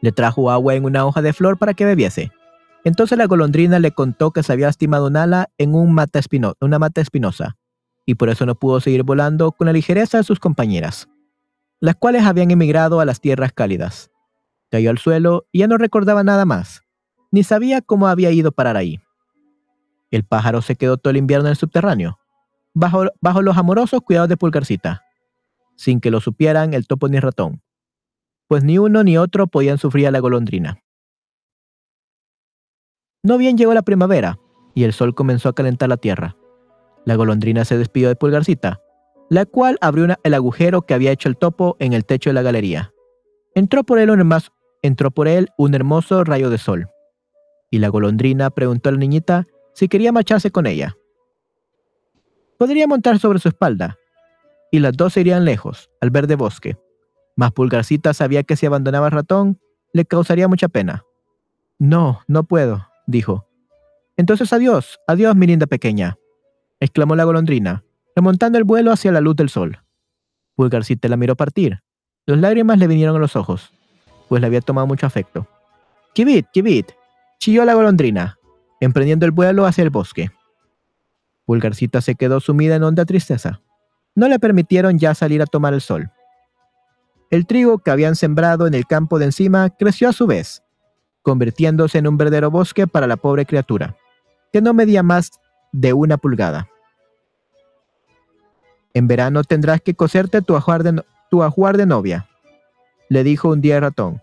[0.00, 2.32] Le trajo agua en una hoja de flor para que bebiese.
[2.82, 6.20] Entonces la golondrina le contó que se había lastimado un ala en un mata
[6.62, 7.58] una mata espinosa,
[8.06, 11.10] y por eso no pudo seguir volando con la ligereza de sus compañeras,
[11.78, 14.10] las cuales habían emigrado a las tierras cálidas.
[14.70, 16.82] Cayó al suelo y ya no recordaba nada más,
[17.30, 18.98] ni sabía cómo había ido parar ahí.
[20.10, 22.18] El pájaro se quedó todo el invierno en el subterráneo,
[22.74, 25.02] bajo, bajo los amorosos cuidados de Pulgarcita,
[25.76, 27.62] sin que lo supieran el topo ni el ratón,
[28.48, 30.78] pues ni uno ni otro podían sufrir a la golondrina.
[33.22, 34.38] No bien llegó la primavera,
[34.74, 36.36] y el sol comenzó a calentar la tierra.
[37.04, 38.80] La golondrina se despidió de Pulgarcita,
[39.30, 42.42] la cual abrió el agujero que había hecho el topo en el techo de la
[42.42, 42.92] galería.
[43.54, 44.38] Entró por él un,
[44.82, 46.88] entró por él un hermoso rayo de sol,
[47.70, 50.96] y la golondrina preguntó a la niñita si quería marcharse con ella.
[52.58, 53.96] Podría montar sobre su espalda,
[54.70, 56.76] y las dos irían lejos, al verde bosque.
[57.36, 59.60] Mas Pulgarcita sabía que si abandonaba al ratón,
[59.92, 61.04] le causaría mucha pena.
[61.78, 63.46] No, no puedo, dijo.
[64.16, 66.16] Entonces adiós, adiós, mi linda pequeña,
[66.80, 69.80] exclamó la golondrina, remontando el vuelo hacia la luz del sol.
[70.54, 71.80] Pulgarcita la miró partir.
[72.26, 73.72] Las lágrimas le vinieron a los ojos,
[74.28, 75.48] pues le había tomado mucho afecto.
[76.14, 76.92] ¡Kibit, kibit!
[77.38, 78.38] chilló la golondrina,
[78.84, 80.30] emprendiendo el vuelo hacia el bosque.
[81.44, 83.60] Pulgarcita se quedó sumida en honda tristeza.
[84.14, 86.10] No le permitieron ya salir a tomar el sol.
[87.30, 90.62] El trigo que habían sembrado en el campo de encima creció a su vez,
[91.22, 93.96] convirtiéndose en un verdadero bosque para la pobre criatura,
[94.52, 95.32] que no medía más
[95.72, 96.68] de una pulgada.
[98.92, 102.28] En verano tendrás que coserte tu ajuar de, tu ajuar de novia,
[103.08, 104.22] le dijo un día el ratón.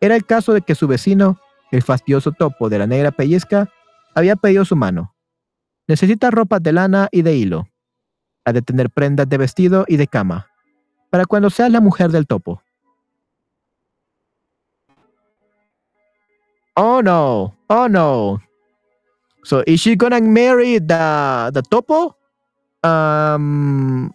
[0.00, 1.40] Era el caso de que su vecino,
[1.72, 3.68] el fastidioso topo de la negra pellizca,
[4.16, 5.14] había pedido su mano.
[5.86, 7.68] Necesita ropa de lana y de hilo.
[8.44, 10.48] Ha de tener prendas de vestido y de cama,
[11.10, 12.62] para cuando seas la mujer del topo.
[16.76, 18.40] Oh no, oh no.
[19.44, 22.16] So is she gonna marry the the topo?
[22.82, 24.12] Um,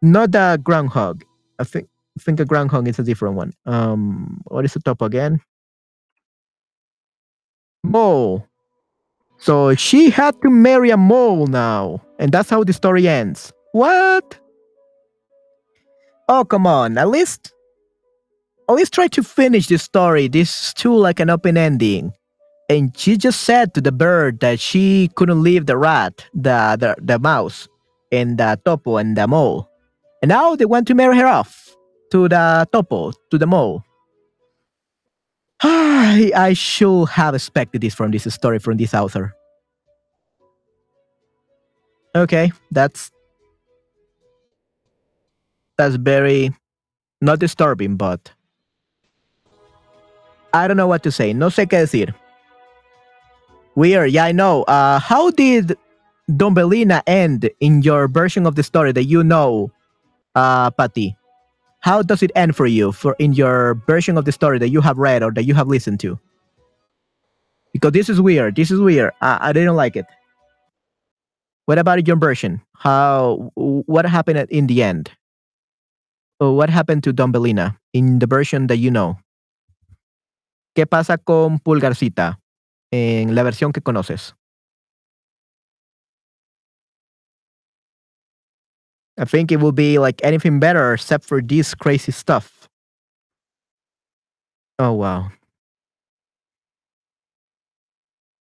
[0.00, 1.24] not the groundhog.
[1.58, 1.88] I think
[2.18, 3.52] I think a groundhog is a different one.
[3.66, 5.40] Um, what is the topo again?
[7.82, 8.44] Mole.
[9.38, 13.52] So she had to marry a mole now, and that's how the story ends.
[13.72, 14.38] What?
[16.28, 16.98] Oh, come on.
[16.98, 17.52] At least,
[18.68, 20.28] at least try to finish the story.
[20.28, 22.12] This is too like an open ending.
[22.68, 26.96] And she just said to the bird that she couldn't leave the rat, the the,
[27.00, 27.66] the mouse,
[28.12, 29.70] and the topo and the mole.
[30.20, 31.74] And now they want to marry her off
[32.10, 33.84] to the topo, to the mole.
[35.60, 39.34] I, I should have expected this from this story from this author.
[42.14, 43.10] Okay, that's
[45.76, 46.50] that's very
[47.20, 48.32] not disturbing, but
[50.52, 51.32] I don't know what to say.
[51.32, 52.14] No sé qué decir.
[53.74, 54.64] Weird, yeah, I know.
[54.64, 55.76] Uh, how did
[56.36, 56.56] Don
[57.06, 59.70] end in your version of the story that you know,
[60.34, 61.16] uh, Patty?
[61.80, 64.80] How does it end for you for in your version of the story that you
[64.80, 66.18] have read or that you have listened to?
[67.72, 68.56] Because this is weird.
[68.56, 69.12] This is weird.
[69.20, 70.06] I, I didn't like it.
[71.66, 72.62] What about your version?
[72.74, 75.10] How what happened in the end?
[76.38, 79.18] What happened to Don Belina in the version that you know?
[80.74, 82.38] ¿Qué pasa con Pulgarcita
[82.92, 84.32] en la versión que conoces?
[89.18, 92.68] I think it will be like anything better except for this crazy stuff.
[94.78, 95.30] Oh wow.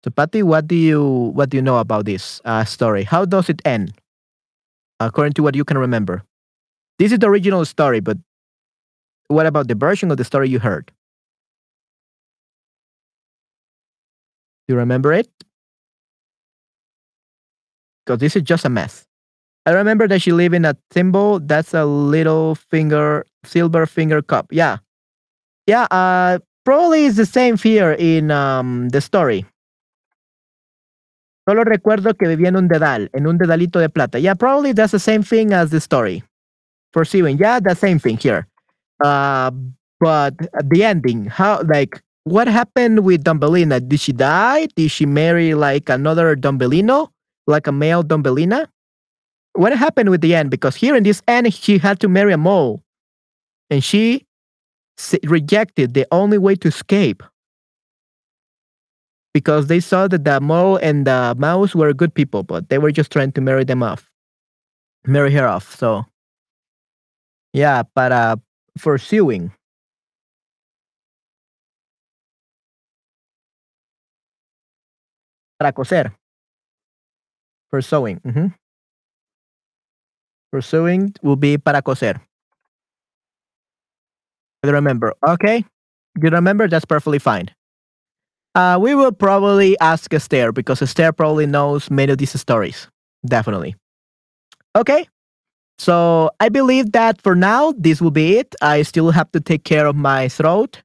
[0.03, 3.03] So Patty, what do you what do you know about this uh, story?
[3.03, 3.93] How does it end?
[4.99, 6.23] According to what you can remember.
[6.99, 8.17] This is the original story, but
[9.27, 10.91] what about the version of the story you heard?
[14.67, 15.29] Do you remember it?
[18.05, 19.06] Because this is just a mess.
[19.67, 21.41] I remember that she lived in a thimble.
[21.41, 24.47] That's a little finger, silver finger cup.
[24.49, 24.77] Yeah.
[25.67, 29.45] Yeah, uh, probably it's the same fear in um, the story.
[31.45, 34.19] Solo recuerdo que vivía en un dedal, en un dedalito de plata.
[34.19, 36.23] Yeah, probably that's the same thing as the story.
[36.93, 37.37] Pursuing.
[37.37, 38.47] Yeah, the same thing here.
[39.03, 39.51] Uh,
[39.99, 43.85] but the ending, how, like, what happened with Dumbelina?
[43.85, 44.67] Did she die?
[44.77, 47.09] Did she marry like another Dumbelino?
[47.47, 48.67] Like a male Dumbelina?
[49.57, 50.51] What happened with the end?
[50.51, 52.83] Because here in this end, she had to marry a mole.
[53.71, 54.23] And she
[55.23, 57.23] rejected the only way to escape.
[59.33, 62.91] Because they saw that the mole and the mouse were good people, but they were
[62.91, 64.11] just trying to marry them off.
[65.07, 65.75] Marry her off.
[65.75, 66.05] So,
[67.51, 68.35] yeah, para uh,
[68.79, 69.51] pursuing.
[75.59, 76.13] Para coser.
[77.71, 78.19] For sewing.
[78.19, 78.47] Mm-hmm.
[80.57, 82.19] Pursuing will be para coser.
[84.63, 85.13] I remember.
[85.21, 85.63] Okay.
[86.19, 86.67] You remember?
[86.67, 87.53] That's perfectly fine.
[88.55, 92.87] Uh, we will probably ask Esther because Esther probably knows many of these stories.
[93.23, 93.75] Definitely.
[94.75, 95.07] Okay.
[95.77, 98.55] So I believe that for now, this will be it.
[98.59, 100.81] I still have to take care of my throat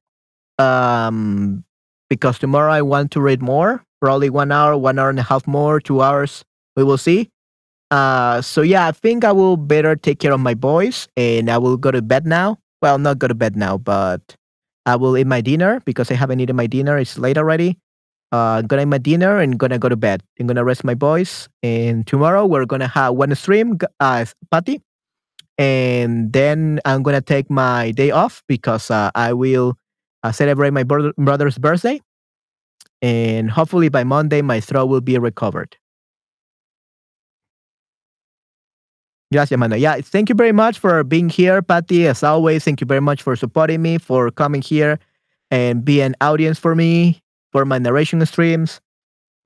[0.59, 1.63] um,
[2.11, 3.83] because tomorrow I want to read more.
[4.01, 6.45] Probably one hour, one hour and a half more, two hours.
[6.77, 7.32] We will see.
[7.93, 11.59] Uh, so yeah, I think I will better take care of my boys and I
[11.59, 12.57] will go to bed now.
[12.81, 14.35] Well, not go to bed now, but
[14.85, 16.97] I will eat my dinner because I haven't eaten my dinner.
[16.97, 17.77] It's late already.
[18.33, 20.23] Uh, I'm gonna eat my dinner and gonna go to bed.
[20.39, 21.47] I'm gonna rest my boys.
[21.61, 24.81] And tomorrow we're gonna have one stream, uh, party.
[25.57, 29.77] And then I'm gonna take my day off because uh, I will
[30.23, 32.01] uh, celebrate my brother- brother's birthday.
[33.01, 35.77] And hopefully by Monday my throat will be recovered.
[39.33, 39.75] Gracias, mano.
[39.75, 42.07] Yeah, thank you very much for being here, Patty.
[42.07, 44.99] As always, thank you very much for supporting me, for coming here
[45.49, 47.19] and be an audience for me
[47.51, 48.79] for my narration streams.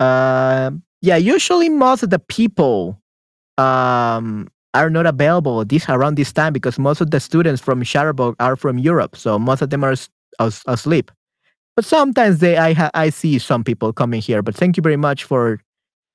[0.02, 0.72] Uh,
[1.02, 3.00] yeah, usually most of the people
[3.58, 8.36] um, are not available this around this time because most of the students from Shutterbug
[8.42, 9.96] are from Europe, so most of them are
[10.68, 11.12] asleep.
[11.78, 14.42] But sometimes they, I, I see some people coming here.
[14.42, 15.62] But thank you very much for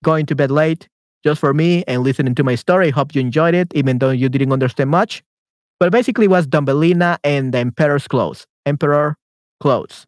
[0.05, 0.89] going to bed late
[1.25, 2.91] just for me and listening to my story.
[2.91, 5.23] Hope you enjoyed it, even though you didn't understand much.
[5.81, 8.47] But basically, was Dumbelina and the Emperor's Clothes.
[8.67, 9.17] Emperor
[9.61, 10.07] Clothes.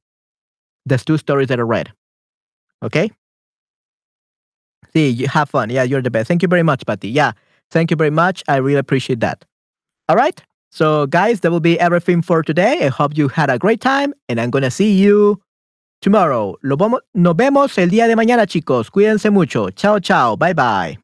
[0.86, 1.92] That's two stories that I read.
[2.82, 3.10] Okay?
[4.92, 5.70] See, you have fun.
[5.70, 6.28] Yeah, you're the best.
[6.28, 7.08] Thank you very much, Patty.
[7.08, 7.32] Yeah,
[7.70, 8.44] thank you very much.
[8.46, 9.44] I really appreciate that.
[10.08, 10.40] All right.
[10.70, 12.86] So, guys, that will be everything for today.
[12.86, 15.40] I hope you had a great time, and I'm going to see you
[16.00, 16.56] tomorrow.
[16.62, 18.90] Lo vamos, Nos vemos el día de mañana, chicos.
[18.90, 19.70] Cuídense mucho.
[19.70, 20.36] Chao, chao.
[20.36, 21.03] Bye, bye.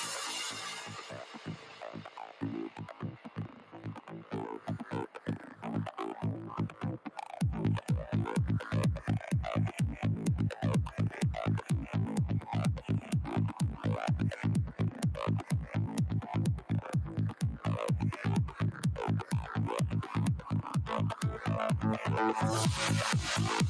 [22.21, 23.60] ハハハハ!